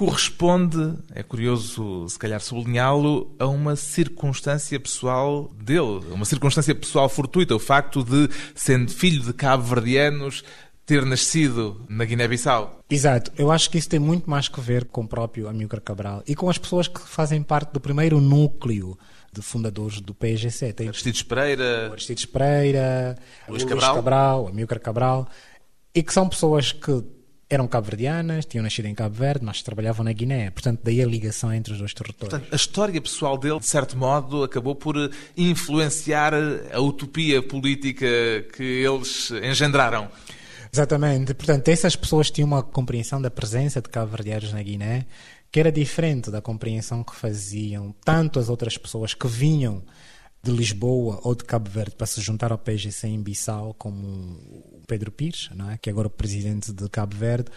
corresponde, 0.00 0.94
é 1.14 1.22
curioso 1.22 2.08
se 2.08 2.18
calhar 2.18 2.40
sublinhá-lo, 2.40 3.36
a 3.38 3.46
uma 3.46 3.76
circunstância 3.76 4.80
pessoal 4.80 5.50
dele, 5.62 6.00
uma 6.10 6.24
circunstância 6.24 6.74
pessoal 6.74 7.06
fortuita, 7.06 7.54
o 7.54 7.58
facto 7.58 8.02
de, 8.02 8.30
sendo 8.54 8.90
filho 8.90 9.22
de 9.22 9.34
cabo-verdianos, 9.34 10.42
ter 10.86 11.04
nascido 11.04 11.84
na 11.86 12.06
Guiné-Bissau. 12.06 12.80
Exato, 12.88 13.30
eu 13.36 13.52
acho 13.52 13.68
que 13.68 13.76
isso 13.76 13.90
tem 13.90 14.00
muito 14.00 14.30
mais 14.30 14.48
que 14.48 14.58
ver 14.58 14.86
com 14.86 15.02
o 15.02 15.06
próprio 15.06 15.46
Amílcar 15.46 15.82
Cabral 15.82 16.22
e 16.26 16.34
com 16.34 16.48
as 16.48 16.56
pessoas 16.56 16.88
que 16.88 16.98
fazem 16.98 17.42
parte 17.42 17.70
do 17.70 17.78
primeiro 17.78 18.22
núcleo 18.22 18.98
de 19.30 19.42
fundadores 19.42 20.00
do 20.00 20.14
PGC. 20.14 20.72
Tem 20.72 20.88
Aristides 20.88 21.22
Pereira, 21.22 21.90
Aristides 21.92 22.24
Pereira, 22.24 23.18
Luís 23.46 23.64
Luís 23.64 23.74
Cabral, 23.74 23.94
Cabral 23.96 24.48
Amílcar 24.48 24.80
Cabral, 24.80 25.28
e 25.94 26.02
que 26.02 26.14
são 26.14 26.26
pessoas 26.26 26.72
que 26.72 27.04
eram 27.50 27.66
cabo-verdianas, 27.66 28.46
tinham 28.46 28.62
nascido 28.62 28.86
em 28.86 28.94
Cabo 28.94 29.16
Verde, 29.16 29.44
mas 29.44 29.60
trabalhavam 29.60 30.04
na 30.04 30.12
Guiné. 30.12 30.50
Portanto, 30.50 30.80
daí 30.84 31.02
a 31.02 31.06
ligação 31.06 31.52
entre 31.52 31.72
os 31.72 31.80
dois 31.80 31.92
territórios. 31.92 32.30
Portanto, 32.30 32.52
a 32.52 32.56
história 32.56 33.00
pessoal 33.00 33.36
dele, 33.36 33.58
de 33.58 33.66
certo 33.66 33.98
modo, 33.98 34.44
acabou 34.44 34.76
por 34.76 34.94
influenciar 35.36 36.32
a 36.72 36.80
utopia 36.80 37.42
política 37.42 38.06
que 38.56 38.62
eles 38.62 39.32
engendraram. 39.42 40.08
Exatamente. 40.72 41.34
Portanto, 41.34 41.68
essas 41.68 41.96
pessoas 41.96 42.30
tinham 42.30 42.46
uma 42.46 42.62
compreensão 42.62 43.20
da 43.20 43.30
presença 43.30 43.82
de 43.82 43.88
cabo-verdianos 43.88 44.52
na 44.52 44.62
Guiné 44.62 45.06
que 45.50 45.58
era 45.58 45.72
diferente 45.72 46.30
da 46.30 46.40
compreensão 46.40 47.02
que 47.02 47.14
faziam 47.14 47.94
tanto 48.04 48.38
as 48.38 48.48
outras 48.48 48.78
pessoas 48.78 49.14
que 49.14 49.26
vinham 49.26 49.82
de 50.42 50.50
Lisboa 50.50 51.20
ou 51.22 51.34
de 51.34 51.44
Cabo 51.44 51.68
Verde 51.68 51.96
para 51.96 52.06
se 52.06 52.20
juntar 52.20 52.50
ao 52.50 52.56
PGC 52.56 53.08
em 53.08 53.20
Bissau, 53.20 53.74
como 53.74 54.79
Pedro 54.90 55.12
Pires, 55.12 55.48
não 55.54 55.70
é? 55.70 55.78
que 55.78 55.88
é 55.88 55.92
agora 55.92 56.08
o 56.08 56.10
presidente 56.10 56.72
de 56.72 56.88
Cabo 56.88 57.16
Verde, 57.16 57.48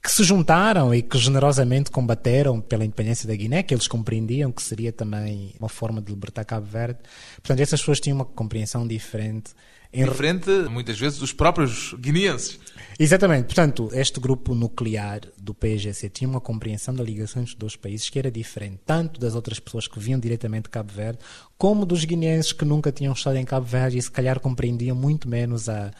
que 0.00 0.10
se 0.10 0.22
juntaram 0.22 0.94
e 0.94 1.02
que 1.02 1.18
generosamente 1.18 1.90
combateram 1.90 2.60
pela 2.60 2.84
independência 2.84 3.26
da 3.26 3.34
Guiné, 3.34 3.64
que 3.64 3.74
eles 3.74 3.88
compreendiam 3.88 4.52
que 4.52 4.62
seria 4.62 4.92
também 4.92 5.54
uma 5.58 5.68
forma 5.68 6.00
de 6.00 6.12
libertar 6.12 6.44
Cabo 6.44 6.66
Verde. 6.66 7.00
Portanto, 7.36 7.58
essas 7.58 7.80
pessoas 7.80 7.98
tinham 7.98 8.16
uma 8.16 8.24
compreensão 8.24 8.86
diferente. 8.86 9.52
Em... 9.92 10.04
Diferente, 10.04 10.50
muitas 10.70 10.98
vezes, 10.98 11.18
dos 11.18 11.32
próprios 11.32 11.94
guineenses. 11.94 12.58
Exatamente. 12.98 13.46
Portanto, 13.46 13.90
este 13.92 14.20
grupo 14.20 14.54
nuclear 14.54 15.20
do 15.36 15.52
PGC 15.52 16.08
tinha 16.08 16.28
uma 16.28 16.40
compreensão 16.40 16.94
da 16.94 17.02
ligação 17.02 17.42
entre 17.42 17.54
os 17.54 17.58
dois 17.58 17.76
países 17.76 18.08
que 18.08 18.18
era 18.18 18.30
diferente, 18.30 18.80
tanto 18.86 19.20
das 19.20 19.34
outras 19.34 19.58
pessoas 19.58 19.88
que 19.88 19.98
vinham 19.98 20.18
diretamente 20.18 20.64
de 20.64 20.70
Cabo 20.70 20.92
Verde, 20.92 21.18
como 21.58 21.84
dos 21.84 22.04
guineenses 22.04 22.52
que 22.52 22.64
nunca 22.64 22.90
tinham 22.90 23.12
estado 23.12 23.36
em 23.36 23.44
Cabo 23.44 23.66
Verde 23.66 23.98
e 23.98 24.02
se 24.02 24.10
calhar 24.10 24.40
compreendiam 24.40 24.96
muito 24.96 25.28
menos 25.28 25.68
a, 25.68 25.90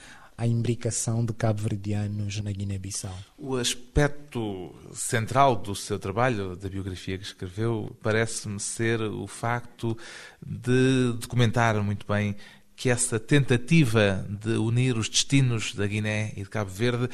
a 0.42 0.46
imbricação 0.48 1.24
de 1.24 1.32
cabo-verdianos 1.32 2.40
na 2.40 2.50
Guiné-Bissau. 2.50 3.16
O 3.38 3.54
aspecto 3.54 4.74
central 4.92 5.54
do 5.54 5.72
seu 5.72 6.00
trabalho, 6.00 6.56
da 6.56 6.68
biografia 6.68 7.16
que 7.16 7.22
escreveu, 7.22 7.96
parece-me 8.02 8.58
ser 8.58 9.00
o 9.00 9.28
facto 9.28 9.96
de 10.44 11.12
documentar 11.20 11.80
muito 11.80 12.04
bem 12.08 12.34
que 12.82 12.90
essa 12.90 13.20
tentativa 13.20 14.26
de 14.28 14.56
unir 14.56 14.98
os 14.98 15.08
destinos 15.08 15.72
da 15.72 15.86
Guiné 15.86 16.32
e 16.36 16.42
de 16.42 16.48
Cabo 16.48 16.68
Verde 16.68 17.08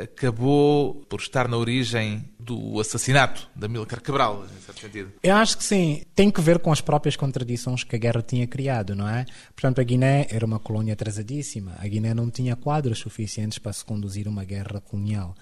acabou 0.00 1.04
por 1.08 1.18
estar 1.18 1.48
na 1.48 1.56
origem 1.56 2.24
do 2.38 2.78
assassinato 2.78 3.50
de 3.56 3.66
Amílcar 3.66 4.00
Cabral, 4.00 4.44
em 4.44 4.60
certo 4.60 4.82
sentido. 4.82 5.12
Eu 5.20 5.34
acho 5.34 5.58
que 5.58 5.64
sim. 5.64 6.04
Tem 6.14 6.30
que 6.30 6.40
ver 6.40 6.60
com 6.60 6.70
as 6.70 6.80
próprias 6.80 7.16
contradições 7.16 7.82
que 7.82 7.96
a 7.96 7.98
guerra 7.98 8.22
tinha 8.22 8.46
criado, 8.46 8.94
não 8.94 9.08
é? 9.08 9.26
Portanto, 9.52 9.80
a 9.80 9.82
Guiné 9.82 10.28
era 10.30 10.46
uma 10.46 10.60
colónia 10.60 10.92
atrasadíssima. 10.92 11.74
A 11.80 11.88
Guiné 11.88 12.14
não 12.14 12.30
tinha 12.30 12.54
quadros 12.54 13.00
suficientes 13.00 13.58
para 13.58 13.72
se 13.72 13.84
conduzir 13.84 14.28
uma 14.28 14.44
guerra 14.44 14.80
colonial. 14.80 15.34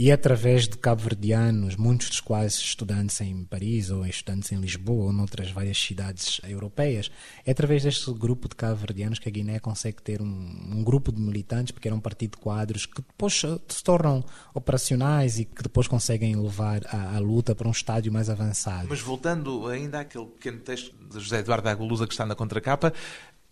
E 0.00 0.12
através 0.12 0.68
de 0.68 0.78
cabo-verdianos, 0.78 1.74
muitos 1.74 2.08
dos 2.08 2.20
quais 2.20 2.54
estudantes 2.54 3.20
em 3.20 3.42
Paris 3.42 3.90
ou 3.90 4.06
estudantes 4.06 4.52
em 4.52 4.60
Lisboa 4.60 5.06
ou 5.06 5.12
noutras 5.12 5.50
várias 5.50 5.76
cidades 5.76 6.40
europeias, 6.44 7.10
é 7.44 7.50
através 7.50 7.82
deste 7.82 8.08
grupo 8.12 8.48
de 8.48 8.54
cabo-verdianos 8.54 9.18
que 9.18 9.28
a 9.28 9.32
Guiné 9.32 9.58
consegue 9.58 10.00
ter 10.00 10.22
um, 10.22 10.26
um, 10.26 10.84
grupo 10.84 11.10
de 11.10 11.20
militantes, 11.20 11.72
porque 11.72 11.88
era 11.88 11.96
um 11.96 12.00
partido 12.00 12.30
de 12.30 12.36
quadros, 12.36 12.86
que 12.86 13.02
depois 13.02 13.34
se 13.34 13.82
tornam 13.82 14.24
operacionais 14.54 15.40
e 15.40 15.44
que 15.44 15.64
depois 15.64 15.88
conseguem 15.88 16.36
levar 16.36 16.80
a, 16.86 17.16
a 17.16 17.18
luta 17.18 17.52
para 17.52 17.66
um 17.66 17.72
estádio 17.72 18.12
mais 18.12 18.30
avançado. 18.30 18.86
Mas 18.88 19.00
voltando 19.00 19.66
ainda 19.66 19.98
àquele 19.98 20.26
pequeno 20.26 20.60
texto 20.60 20.94
de 21.08 21.18
José 21.18 21.40
Eduardo 21.40 21.68
Agulusa 21.70 22.06
que 22.06 22.12
está 22.12 22.24
na 22.24 22.36
contracapa, 22.36 22.92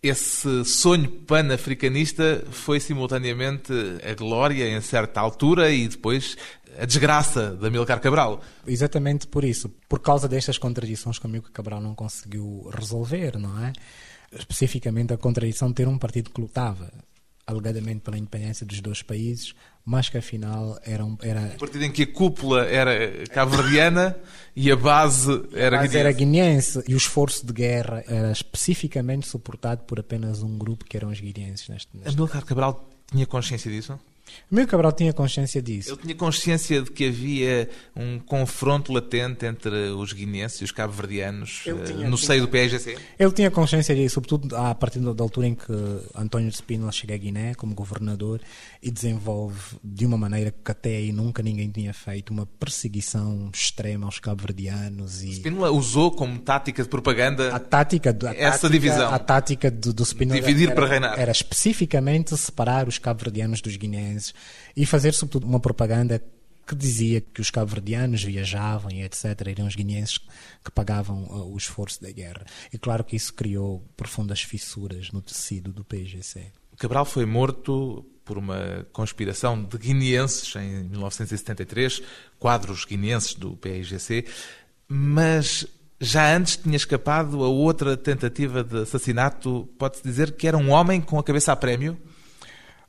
esse 0.02 0.64
sonho 0.64 1.10
pan-africanista 1.10 2.44
foi 2.50 2.78
simultaneamente 2.80 3.72
a 4.08 4.14
glória 4.14 4.68
em 4.68 4.80
certa 4.80 5.20
altura 5.20 5.70
e 5.70 5.88
depois 5.88 6.36
a 6.78 6.84
desgraça 6.84 7.56
de 7.58 7.66
Amílcar 7.66 8.00
Cabral. 8.00 8.40
Exatamente 8.66 9.26
por 9.26 9.44
isso. 9.44 9.68
Por 9.88 10.00
causa 10.00 10.28
destas 10.28 10.58
contradições 10.58 11.18
que 11.18 11.26
Amílcar 11.26 11.52
Cabral 11.52 11.80
não 11.80 11.94
conseguiu 11.94 12.70
resolver, 12.74 13.38
não 13.38 13.64
é? 13.64 13.72
Especificamente 14.32 15.12
a 15.12 15.16
contradição 15.16 15.68
de 15.68 15.74
ter 15.74 15.88
um 15.88 15.98
partido 15.98 16.30
que 16.30 16.40
lutava 16.40 16.92
alegadamente 17.46 18.00
pela 18.00 18.18
independência 18.18 18.66
dos 18.66 18.80
dois 18.80 19.02
países, 19.02 19.54
mas 19.84 20.08
que 20.08 20.18
afinal 20.18 20.78
era 20.82 21.04
um, 21.04 21.16
era 21.22 21.40
um 21.40 21.58
partido 21.58 21.84
em 21.84 21.92
que 21.92 22.02
a 22.02 22.12
cúpula 22.12 22.64
era 22.66 23.24
cabo-verdiana 23.28 24.16
e 24.54 24.70
a 24.70 24.74
base 24.76 25.30
era 25.52 25.76
a 25.76 25.80
base 25.80 25.88
guineense. 25.88 25.96
era 25.96 26.12
guineense 26.12 26.84
e 26.88 26.94
o 26.94 26.96
esforço 26.96 27.46
de 27.46 27.52
guerra 27.52 28.02
era 28.08 28.32
especificamente 28.32 29.28
suportado 29.28 29.84
por 29.84 30.00
apenas 30.00 30.42
um 30.42 30.58
grupo 30.58 30.84
que 30.84 30.96
eram 30.96 31.08
os 31.08 31.20
guineenses. 31.20 31.68
Neste, 31.68 31.96
neste... 31.96 32.14
Amílcar 32.14 32.44
Cabral 32.44 32.88
tinha 33.12 33.26
consciência 33.26 33.70
disso? 33.70 33.96
Amílcar 34.50 34.72
Cabral 34.72 34.92
tinha 34.92 35.12
consciência 35.12 35.62
disso. 35.62 35.90
Ele 35.90 35.98
tinha 36.02 36.14
consciência 36.14 36.82
de 36.82 36.90
que 36.90 37.06
havia 37.08 37.68
um 37.94 38.18
confronto 38.18 38.92
latente 38.92 39.46
entre 39.46 39.70
os 39.90 40.12
guineenses 40.12 40.60
e 40.60 40.64
os 40.64 40.72
cabo-verdianos 40.72 41.62
Ele 41.66 41.80
eh, 41.80 41.84
tinha- 41.84 42.08
no 42.10 42.16
tinha- 42.16 42.26
seio 42.28 42.42
do 42.42 42.48
PSGC? 42.48 42.96
Ele 43.18 43.32
tinha 43.32 43.50
consciência 43.50 43.94
disso, 43.94 44.14
sobretudo 44.14 44.54
a 44.56 44.74
partir 44.74 44.98
da 45.00 45.12
da 45.12 45.22
altura 45.24 45.46
em 45.46 45.54
que 45.54 45.72
António 46.14 46.50
de 46.50 46.56
Spínola 46.56 46.92
chega 46.92 47.14
a 47.14 47.16
Guiné 47.16 47.54
como 47.54 47.74
governador 47.74 48.40
e 48.82 48.90
desenvolve 48.90 49.76
de 49.82 50.04
uma 50.04 50.18
maneira 50.18 50.50
que 50.52 50.70
até 50.70 50.96
aí 50.96 51.12
nunca 51.12 51.42
ninguém 51.42 51.70
tinha 51.70 51.94
feito 51.94 52.30
uma 52.32 52.44
perseguição 52.46 53.50
extrema 53.54 54.06
aos 54.06 54.18
cabo-verdianos 54.18 55.22
e 55.22 55.32
Spínola 55.34 55.70
usou 55.70 56.10
como 56.10 56.38
tática 56.38 56.82
de 56.82 56.88
propaganda 56.88 57.54
a 57.54 57.58
tática, 57.58 58.12
do- 58.12 58.26
a 58.28 58.30
Essa 58.34 58.50
tática- 58.50 58.68
divisão. 58.68 59.14
a 59.14 59.18
tática 59.18 59.70
do, 59.70 59.92
do 59.92 60.04
Spínola 60.04 60.40
Dividir 60.40 60.66
era, 60.66 60.74
para 60.74 60.86
reinar. 60.86 61.18
era 61.18 61.32
especificamente 61.32 62.36
separar 62.36 62.88
os 62.88 62.98
cabo-verdianos 62.98 63.60
dos 63.60 63.76
guineenses 63.76 64.15
e 64.76 64.84
fazer 64.86 65.12
sobretudo 65.14 65.46
uma 65.46 65.60
propaganda 65.60 66.22
que 66.66 66.74
dizia 66.74 67.20
que 67.20 67.40
os 67.40 67.50
cabo-verdianos 67.50 68.24
viajavam 68.24 68.90
e 68.90 69.02
etc. 69.02 69.24
Eram 69.46 69.66
os 69.66 69.76
guineenses 69.76 70.18
que 70.18 70.70
pagavam 70.74 71.24
uh, 71.24 71.52
o 71.52 71.56
esforço 71.56 72.02
da 72.02 72.10
guerra. 72.10 72.44
E 72.72 72.78
claro 72.78 73.04
que 73.04 73.14
isso 73.14 73.32
criou 73.32 73.84
profundas 73.96 74.42
fissuras 74.42 75.12
no 75.12 75.22
tecido 75.22 75.72
do 75.72 75.84
PGC. 75.84 76.50
Cabral 76.76 77.04
foi 77.04 77.24
morto 77.24 78.04
por 78.24 78.36
uma 78.36 78.86
conspiração 78.92 79.62
de 79.62 79.78
guineenses 79.78 80.54
em 80.56 80.84
1973, 80.84 82.02
quadros 82.38 82.84
guineenses 82.84 83.34
do 83.34 83.56
PIGC, 83.56 84.26
mas 84.88 85.64
já 86.00 86.36
antes 86.36 86.56
tinha 86.56 86.76
escapado 86.76 87.42
a 87.42 87.48
outra 87.48 87.96
tentativa 87.96 88.62
de 88.62 88.82
assassinato. 88.82 89.68
Pode-se 89.78 90.02
dizer 90.02 90.32
que 90.32 90.46
era 90.46 90.58
um 90.58 90.70
homem 90.70 91.00
com 91.00 91.18
a 91.18 91.22
cabeça 91.22 91.52
a 91.52 91.56
prémio, 91.56 91.96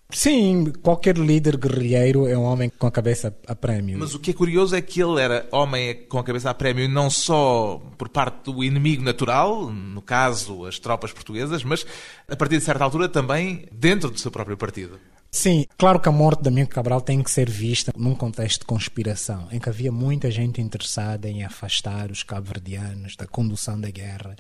Sim, 0.10 0.72
qualquer 0.82 1.18
líder 1.18 1.58
guerrilheiro 1.58 2.28
é 2.28 2.38
um 2.38 2.44
homem 2.44 2.70
com 2.70 2.88
a 2.88 2.92
cabeça 2.92 3.36
a 3.46 3.54
prémio. 3.54 4.00
mas 4.00 4.16
o 4.16 4.20
que 4.20 4.32
é 4.32 4.34
curioso 4.34 4.74
é 4.76 4.82
que 4.82 5.02
ele 5.02 5.22
era 5.22 5.48
homem 5.52 6.06
com 6.08 6.18
a 6.18 6.24
cabeça 6.24 6.50
a 6.50 6.54
prémio 6.54 6.88
não 6.88 7.10
só 7.10 7.82
por 7.98 8.08
parte 8.08 8.46
do 8.46 8.64
inimigo 8.64 9.04
natural, 9.04 9.70
no 9.70 10.02
caso 10.02 10.66
as 10.66 10.80
tropas 10.80 11.12
portuguesas, 11.12 11.64
mas 11.64 11.86
a 12.28 12.36
partir 12.38 12.58
de 12.58 12.64
certa 12.64 12.86
altura 12.86 13.10
também 13.10 13.66
dentro 13.72 14.10
do 14.10 14.18
seu 14.18 14.32
próprio 14.32 14.56
partido. 14.56 14.98
Sim, 15.30 15.66
claro 15.78 16.00
que 16.00 16.08
a 16.08 16.12
morte 16.12 16.42
de 16.42 16.48
Amílcar 16.48 16.76
Cabral 16.76 17.02
tem 17.02 17.22
que 17.22 17.30
ser 17.30 17.50
vista 17.50 17.92
num 17.96 18.16
contexto 18.16 18.62
de 18.62 18.66
conspiração, 18.66 19.50
em 19.52 19.60
que 19.60 19.68
havia 19.68 19.92
muita 19.92 20.32
gente 20.32 20.62
interessada 20.62 21.28
em 21.28 21.44
afastar 21.44 22.10
os 22.10 22.24
cabo-verdianos 22.24 23.18
da 23.18 23.28
condução 23.28 23.80
da 23.80 23.92
guerra, 23.92 24.38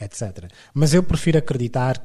etc. 0.00 0.50
Mas 0.72 0.94
eu 0.94 1.02
prefiro 1.02 1.36
acreditar 1.36 2.02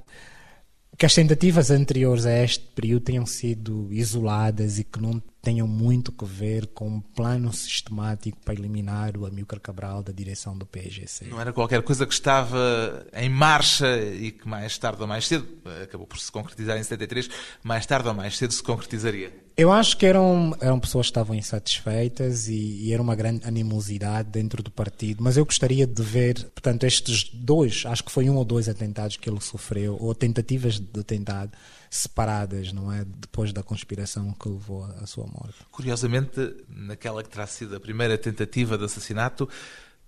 que 0.98 1.06
as 1.06 1.14
tentativas 1.14 1.72
anteriores 1.72 2.26
a 2.26 2.44
este 2.44 2.66
período 2.68 3.04
tenham 3.04 3.26
sido 3.26 3.88
isoladas 3.92 4.80
e 4.80 4.84
que 4.84 5.02
não 5.02 5.22
tenham 5.42 5.68
muito 5.68 6.12
que 6.12 6.26
ver 6.26 6.68
com 6.68 6.88
um 6.88 7.02
plano 7.02 7.54
sistemático 7.54 8.38
para 8.44 8.54
eliminar 8.54 9.16
o 9.18 9.26
Amílcar 9.26 9.60
Cabral 9.60 10.02
da 10.02 10.12
direção 10.12 10.58
do 10.58 10.66
PGC. 10.66 11.26
Não 11.26 11.40
era 11.40 11.54
qualquer 11.54 11.84
coisa 11.84 12.06
que 12.06 12.14
estava 12.14 13.06
em 13.14 13.30
marcha 13.30 14.02
e 14.02 14.32
que 14.32 14.48
mais 14.48 14.78
tarde 14.78 15.02
ou 15.02 15.08
mais 15.08 15.28
cedo, 15.28 15.46
acabou 15.84 16.08
por 16.08 16.18
se 16.18 16.32
concretizar 16.32 16.78
em 16.78 16.84
73, 16.84 17.30
mais 17.62 17.86
tarde 17.86 18.08
ou 18.08 18.14
mais 18.14 18.38
cedo 18.38 18.54
se 18.54 18.64
concretizaria. 18.64 19.45
Eu 19.58 19.72
acho 19.72 19.96
que 19.96 20.06
eram, 20.06 20.54
eram 20.60 20.78
pessoas 20.78 21.06
que 21.06 21.12
estavam 21.12 21.34
insatisfeitas 21.34 22.50
e, 22.50 22.88
e 22.88 22.94
era 22.94 23.02
uma 23.02 23.16
grande 23.16 23.48
animosidade 23.48 24.30
dentro 24.30 24.62
do 24.62 24.70
partido, 24.70 25.24
mas 25.24 25.38
eu 25.38 25.46
gostaria 25.46 25.88
de 25.88 26.04
ver, 26.04 26.44
portanto, 26.50 26.84
estes 26.84 27.30
dois, 27.34 27.84
acho 27.86 28.04
que 28.04 28.12
foi 28.12 28.30
um 28.30 28.36
ou 28.36 28.44
dois 28.44 28.68
atentados 28.68 29.16
que 29.16 29.30
ele 29.30 29.40
sofreu, 29.40 29.98
ou 29.98 30.14
tentativas 30.14 30.78
de 30.78 31.00
atentado 31.00 31.52
separadas, 31.90 32.74
não 32.74 32.92
é? 32.92 33.06
Depois 33.06 33.54
da 33.54 33.64
conspiração 33.64 34.34
que 34.34 34.50
levou 34.50 34.84
à 34.84 35.06
sua 35.06 35.26
morte. 35.26 35.56
Curiosamente, 35.72 36.54
naquela 36.68 37.24
que 37.24 37.30
terá 37.30 37.48
sido 37.48 37.78
a 37.78 37.80
primeira 37.80 38.18
tentativa 38.18 38.78
de 38.78 38.84
assassinato, 38.84 39.48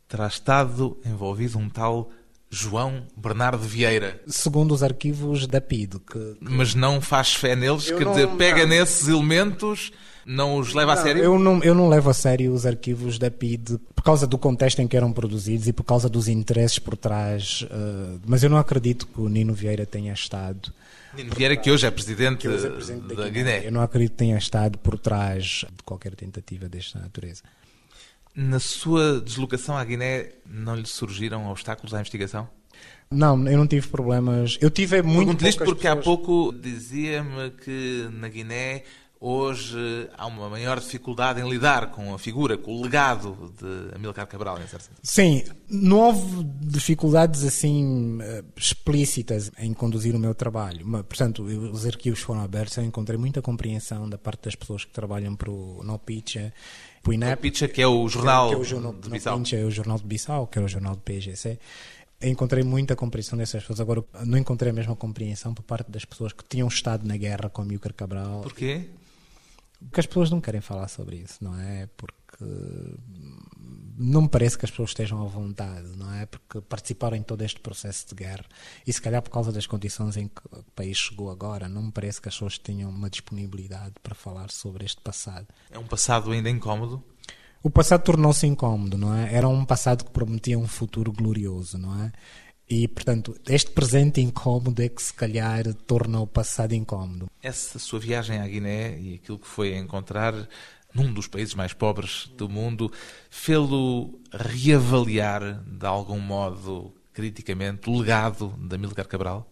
terá 0.10 0.28
estado 0.28 1.00
envolvido 1.06 1.58
um 1.58 1.70
tal 1.70 2.12
João 2.50 3.04
Bernardo 3.16 3.60
Vieira. 3.60 4.22
Segundo 4.28 4.74
os 4.74 4.82
arquivos 4.84 5.46
da 5.48 5.60
PID, 5.60 6.00
que 6.00 6.38
Mas 6.40 6.74
não 6.74 7.02
faz 7.02 7.34
fé 7.34 7.56
neles, 7.56 7.90
Eu 7.90 7.98
quer 7.98 8.06
não- 8.06 8.14
dizer, 8.14 8.28
pega 8.38 8.62
não. 8.62 8.70
nesses 8.70 9.08
elementos, 9.08 9.92
não 10.26 10.58
os 10.58 10.74
leva 10.74 10.94
a 10.94 10.96
Não, 10.96 11.04
sério? 11.04 11.24
Eu 11.24 11.38
não, 11.40 11.62
eu 11.64 11.76
não 11.76 11.90
levo 11.90 12.10
a 12.10 12.14
sério 12.14 12.54
os 12.54 12.66
arquivos 12.66 13.20
da 13.20 13.30
PID 13.30 13.78
por 13.94 14.02
causa 14.04 14.26
do 14.26 14.38
contexto 14.38 14.80
em 14.82 14.88
que 14.88 14.96
eram 14.96 15.12
produzidos 15.12 15.68
e 15.68 15.74
por 15.74 15.84
causa 15.84 16.08
dos 16.08 16.28
interesses 16.30 16.80
por 16.80 16.96
trás. 16.96 17.66
eh, 17.70 18.18
mas 18.26 18.44
eu 18.44 18.50
não 18.50 18.58
acredito 18.58 19.08
que 19.08 19.20
o 19.20 19.28
Nino 19.28 19.54
Vieira 19.54 19.86
tenha 19.86 20.14
estado. 20.14 20.72
Nino 21.16 21.34
Vieira, 21.34 21.58
que 21.58 21.70
hoje 21.72 21.86
é 21.86 21.92
presidente, 21.92 22.48
hoje 22.48 22.68
é 22.68 22.70
presidente 22.70 23.08
da, 23.08 23.24
da 23.24 23.30
Guiné. 23.30 23.66
Eu 23.68 23.72
não 23.72 23.82
acredito 23.82 24.12
que 24.12 24.18
tenha 24.18 24.38
estado 24.38 24.78
por 24.78 24.98
trás 25.00 25.66
de 25.76 25.84
qualquer 25.84 26.14
tentativa 26.16 26.70
desta 26.70 27.00
natureza. 27.00 27.42
Na 28.40 28.60
sua 28.60 29.20
deslocação 29.20 29.76
à 29.76 29.84
Guiné, 29.84 30.30
não 30.46 30.76
lhe 30.76 30.86
surgiram 30.86 31.50
obstáculos 31.50 31.92
à 31.96 31.98
investigação? 32.00 32.48
Não, 33.10 33.48
eu 33.48 33.58
não 33.58 33.66
tive 33.66 33.88
problemas. 33.88 34.60
Eu 34.62 34.70
tive 34.70 35.02
muito 35.02 35.18
Pergunto-lhe 35.38 35.50
isto 35.50 35.66
porque 35.66 35.88
há 35.88 35.96
pessoas- 35.96 36.18
pouco 36.18 36.54
dizia-me 36.54 37.50
que 37.50 38.08
na 38.12 38.30
Guiné 38.30 38.84
hoje 39.20 39.76
há 40.16 40.28
uma 40.28 40.48
maior 40.50 40.80
dificuldade 40.80 41.42
em 41.42 41.50
lidar 41.50 41.90
com 41.90 42.14
a 42.14 42.20
figura, 42.20 42.56
com 42.56 42.76
o 42.76 42.84
legado 42.84 43.52
de 43.60 43.96
Amílcar 43.96 44.28
Cabral, 44.28 44.60
em 44.62 44.68
certo 44.68 44.84
sentido. 44.84 45.00
Sim, 45.02 45.44
não 45.68 45.98
houve 46.02 46.44
dificuldades 46.62 47.44
assim 47.44 48.20
eh, 48.22 48.44
explícitas 48.56 49.52
em 49.58 49.74
conduzir 49.74 50.14
o 50.16 50.20
meu 50.20 50.36
trabalho. 50.36 50.86
Mas, 50.86 51.02
portanto, 51.02 51.42
os 51.42 51.88
arquivos 51.88 52.20
foram 52.20 52.42
abertos, 52.42 52.78
eu 52.78 52.84
encontrei 52.84 53.18
muita 53.18 53.42
compreensão 53.42 54.08
da 54.08 54.20
parte 54.20 54.44
das 54.44 54.54
pessoas 54.56 54.86
que 54.86 54.92
trabalham 54.92 55.36
para 55.36 55.50
o 55.50 55.82
NoPitcha, 55.84 56.54
para 56.97 56.97
o 57.08 57.14
INEP, 57.14 57.42
Picha, 57.42 57.68
que 57.68 57.82
é 57.82 57.88
o 57.88 58.08
jornal 58.08 58.50
que 58.50 58.56
é 58.56 58.58
o 58.58 58.64
jornal 58.64 58.94
de 58.94 59.10
Bissau. 59.10 59.38
NoPitcha, 59.38 59.58
é 59.58 59.64
o 59.66 59.72
jornal 59.72 59.98
de 59.98 60.04
Bissau, 60.06 60.48
que 60.48 60.60
é 60.60 60.62
o 60.62 60.68
jornal 60.68 60.96
do 60.96 61.02
PGC. 61.02 61.60
Encontrei 62.22 62.64
muita 62.64 62.96
compreensão 62.96 63.38
dessas 63.38 63.62
pessoas. 63.62 63.80
Agora, 63.80 64.04
não 64.26 64.38
encontrei 64.38 64.72
a 64.72 64.74
mesma 64.74 64.96
compreensão 64.96 65.54
por 65.54 65.64
parte 65.64 65.92
das 65.92 66.04
pessoas 66.04 66.34
que 66.34 66.44
tinham 66.44 66.68
estado 66.68 67.08
na 67.08 67.16
guerra 67.16 67.50
com 67.50 67.62
Amílcar 67.62 67.94
Cabral. 67.94 68.42
Porquê? 68.42 68.86
Porque 69.80 70.00
as 70.00 70.06
pessoas 70.08 70.32
não 70.32 70.42
querem 70.42 70.62
falar 70.62 70.88
sobre 70.88 71.18
isso, 71.18 71.44
não 71.44 71.60
é? 71.60 71.88
Porque 71.96 72.44
não 73.98 74.24
me 74.24 74.30
parece 74.30 74.58
que 74.58 74.66
as 74.66 74.70
pessoas 74.70 74.92
estejam 74.92 75.22
à 75.22 75.26
vontade, 75.26 75.88
não 75.98 76.14
é? 76.14 76.26
Porque 76.28 76.62
participaram 76.62 77.18
em 77.18 77.24
todo 77.24 77.42
este 77.42 77.60
processo 77.60 78.08
de 78.10 78.16
guerra 78.16 78.46
e 78.86 78.94
se 78.94 79.02
calhar 79.02 79.22
por 79.22 79.32
causa 79.32 79.52
das 79.52 79.66
condições 79.66 80.16
em 80.16 80.28
que 80.28 80.42
o 80.52 80.64
país 80.76 80.98
chegou 80.98 81.32
agora, 81.32 81.68
não 81.68 81.84
me 81.84 81.92
parece 81.92 82.22
que 82.22 82.30
as 82.30 82.36
pessoas 82.36 82.58
tenham 82.58 82.90
uma 82.90 83.10
disponibilidade 83.10 83.96
para 84.04 84.14
falar 84.14 84.52
sobre 84.52 84.86
este 84.86 85.02
passado. 85.02 85.48
É 85.72 85.80
um 85.80 85.88
passado 85.88 86.32
ainda 86.32 86.50
incómodo? 86.50 87.04
O 87.64 87.70
passado 87.72 88.04
tornou-se 88.04 88.46
incómodo, 88.46 88.98
não 88.98 89.14
é? 89.14 89.34
Era 89.34 89.48
um 89.48 89.66
passado 89.66 90.06
que 90.06 90.12
prometia 90.12 90.60
um 90.60 90.68
futuro 90.68 91.12
glorioso, 91.12 91.78
não 91.78 92.04
é? 92.04 92.12
E, 92.70 92.86
portanto, 92.88 93.36
este 93.48 93.72
presente 93.72 94.20
incómodo 94.20 94.82
é 94.82 94.90
que 94.90 95.02
se 95.02 95.14
calhar 95.14 95.74
torna 95.86 96.20
o 96.20 96.28
passado 96.28 96.74
incómodo. 96.74 97.28
Essa 97.42 97.80
sua 97.80 97.98
viagem 97.98 98.40
à 98.40 98.48
Guiné 98.48 99.00
e 99.00 99.16
aquilo 99.16 99.40
que 99.40 99.48
foi 99.48 99.76
encontrar 99.76 100.34
num 100.98 101.14
dos 101.14 101.28
países 101.28 101.54
mais 101.54 101.74
pobres 101.74 102.30
do 102.36 102.50
mundo, 102.50 102.92
fê-lo 103.30 104.20
reavaliar 104.32 105.64
de 105.66 105.86
algum 105.86 106.20
modo, 106.20 106.92
criticamente, 107.14 107.90
o 107.90 108.00
legado 108.00 108.54
de 108.58 108.76
Amílcar 108.76 109.08
Cabral? 109.08 109.48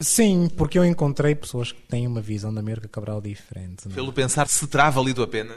Sim, 0.00 0.48
porque 0.56 0.78
eu 0.78 0.84
encontrei 0.84 1.34
pessoas 1.34 1.72
que 1.72 1.82
têm 1.82 2.06
uma 2.06 2.20
visão 2.20 2.54
da 2.54 2.60
América 2.60 2.88
Cabral 2.88 3.20
diferente. 3.20 3.86
não 3.86 3.92
é? 3.92 3.94
Fê-lo 3.94 4.12
pensar 4.12 4.48
se 4.48 4.66
terá 4.66 4.88
valido 4.88 5.22
a 5.22 5.26
pena? 5.26 5.54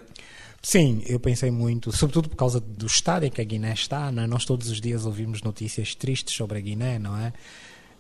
Sim, 0.62 1.02
eu 1.08 1.20
pensei 1.20 1.50
muito, 1.50 1.92
sobretudo 1.96 2.30
por 2.30 2.36
causa 2.36 2.60
do 2.60 2.86
estado 2.86 3.24
em 3.24 3.32
que 3.32 3.42
a 3.42 3.44
Guiné 3.44 3.74
está, 3.74 4.12
não 4.12 4.24
é? 4.24 4.28
Nós 4.28 4.46
todos 4.46 4.70
os 4.70 4.82
dias 4.82 5.06
ouvimos 5.06 5.42
notícias 5.42 5.96
tristes 5.96 6.36
sobre 6.36 6.58
a 6.58 6.62
Guiné, 6.62 7.00
não 7.00 7.18
é? 7.18 7.34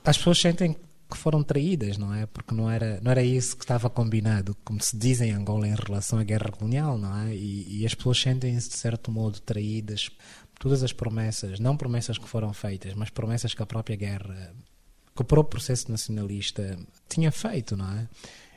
As 0.04 0.18
pessoas 0.18 0.40
sentem 0.40 0.76
que 1.12 1.18
foram 1.18 1.44
traídas, 1.44 1.98
não 1.98 2.14
é? 2.14 2.26
Porque 2.26 2.56
não 2.56 2.72
era, 2.72 3.00
não 3.02 3.12
era 3.12 3.22
isso 3.22 3.56
que 3.58 3.64
estava 3.64 3.90
combinado, 3.90 4.56
como 4.64 4.82
se 4.82 4.98
diz 4.98 5.20
em 5.22 5.32
Angola 5.32 5.68
em 5.68 5.76
relação 5.76 6.18
à 6.18 6.24
guerra 6.24 6.52
colonial, 6.52 6.98
não 6.98 7.16
é? 7.24 7.36
E, 7.36 7.82
e 7.82 7.86
as 7.86 7.94
pessoas 7.94 8.20
sentem-se, 8.20 8.70
de 8.70 8.76
certo 8.76 9.12
modo, 9.12 9.40
traídas 9.42 10.10
por 10.10 10.60
todas 10.60 10.84
as 10.84 10.94
promessas, 10.94 11.60
não 11.60 11.76
promessas 11.76 12.18
que 12.18 12.28
foram 12.28 12.54
feitas, 12.54 12.94
mas 12.94 13.10
promessas 13.10 13.54
que 13.54 13.62
a 13.62 13.66
própria 13.66 13.96
guerra, 13.96 14.54
que 15.16 15.22
o 15.22 15.26
próprio 15.26 15.60
processo 15.60 15.92
nacionalista 15.92 16.80
tinha 17.10 17.32
feito, 17.32 17.76
não 17.76 17.92
é? 17.92 18.08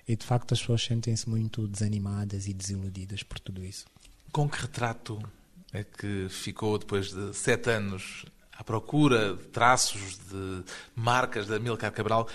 E 0.07 0.15
de 0.15 0.25
facto 0.25 0.53
as 0.53 0.61
pessoas 0.61 0.85
sentem-se 0.85 1.29
muito 1.29 1.67
desanimadas 1.67 2.47
e 2.47 2.55
desiludidas 2.55 3.23
por 3.23 3.41
tudo 3.41 3.65
isso. 3.65 3.87
Com 4.31 4.49
que 4.49 4.61
retrato 4.61 5.19
é 5.73 5.83
que 5.83 6.29
ficou 6.31 6.79
depois 6.79 7.13
de 7.13 7.35
sete 7.35 7.71
anos 7.71 8.25
à 8.57 8.65
procura 8.65 9.35
de 9.35 9.45
traços, 9.49 10.19
de 10.31 10.63
marcas 10.95 11.47
de 11.47 11.55
Amílcar 11.55 11.93
Cabral? 11.93 12.29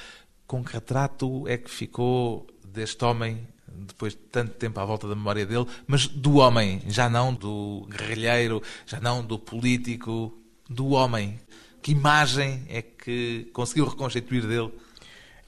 Com 0.45 0.63
que 0.63 0.73
retrato 0.73 1.47
é 1.47 1.57
que 1.57 1.69
ficou 1.69 2.47
deste 2.65 3.03
homem, 3.05 3.47
depois 3.67 4.13
de 4.13 4.19
tanto 4.19 4.53
tempo 4.53 4.79
à 4.79 4.85
volta 4.85 5.07
da 5.07 5.15
memória 5.15 5.45
dele, 5.45 5.65
mas 5.87 6.07
do 6.07 6.37
homem, 6.37 6.81
já 6.87 7.09
não 7.09 7.33
do 7.33 7.87
guerrilheiro, 7.89 8.61
já 8.85 8.99
não 8.99 9.23
do 9.23 9.37
político, 9.37 10.33
do 10.69 10.89
homem? 10.89 11.39
Que 11.81 11.91
imagem 11.91 12.65
é 12.67 12.81
que 12.81 13.49
conseguiu 13.53 13.87
reconstituir 13.87 14.45
dele? 14.45 14.71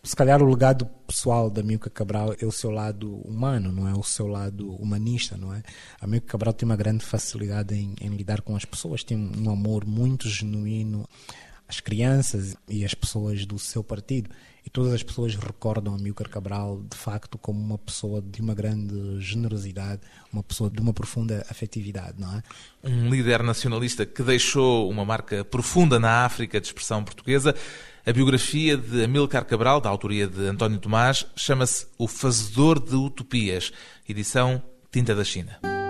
Se 0.03 0.15
calhar 0.15 0.41
o 0.41 0.49
legado 0.49 0.87
pessoal 1.05 1.47
da 1.47 1.61
Milka 1.61 1.89
Cabral 1.89 2.33
é 2.39 2.45
o 2.45 2.51
seu 2.51 2.71
lado 2.71 3.17
humano, 3.17 3.71
não 3.71 3.87
é 3.87 3.93
o 3.93 4.01
seu 4.01 4.25
lado 4.25 4.73
humanista, 4.75 5.37
não 5.37 5.53
é? 5.53 5.61
A 5.99 6.07
Milka 6.07 6.25
Cabral 6.25 6.53
tem 6.53 6.65
uma 6.65 6.75
grande 6.75 7.05
facilidade 7.05 7.75
em, 7.75 7.93
em 8.01 8.09
lidar 8.09 8.41
com 8.41 8.55
as 8.55 8.65
pessoas, 8.65 9.03
tem 9.03 9.15
um 9.15 9.51
amor 9.51 9.85
muito 9.85 10.27
genuíno 10.27 11.07
às 11.67 11.79
crianças 11.79 12.55
e 12.67 12.83
às 12.83 12.95
pessoas 12.95 13.45
do 13.45 13.59
seu 13.59 13.83
partido. 13.83 14.31
E 14.65 14.69
todas 14.69 14.93
as 14.93 15.01
pessoas 15.01 15.35
recordam 15.35 15.93
a 15.93 15.97
Milka 15.97 16.23
Cabral, 16.23 16.83
de 16.89 16.97
facto, 16.97 17.37
como 17.37 17.59
uma 17.59 17.77
pessoa 17.77 18.21
de 18.21 18.41
uma 18.41 18.53
grande 18.53 19.19
generosidade, 19.19 20.01
uma 20.33 20.43
pessoa 20.43 20.69
de 20.69 20.79
uma 20.81 20.93
profunda 20.93 21.45
afetividade, 21.49 22.19
não 22.19 22.37
é? 22.37 22.43
Um 22.83 23.09
líder 23.09 23.41
nacionalista 23.41 24.05
que 24.05 24.21
deixou 24.21 24.89
uma 24.89 25.05
marca 25.05 25.45
profunda 25.45 25.99
na 25.99 26.25
África 26.25 26.59
de 26.59 26.67
expressão 26.67 27.03
portuguesa. 27.03 27.55
A 28.03 28.11
biografia 28.11 28.75
de 28.75 29.03
Amílcar 29.03 29.45
Cabral, 29.45 29.79
da 29.79 29.87
autoria 29.87 30.27
de 30.27 30.47
António 30.47 30.79
Tomás, 30.79 31.27
chama-se 31.35 31.85
O 31.99 32.07
Fazedor 32.07 32.79
de 32.79 32.95
Utopias, 32.95 33.71
edição 34.09 34.61
Tinta 34.91 35.13
da 35.13 35.23
China. 35.23 35.80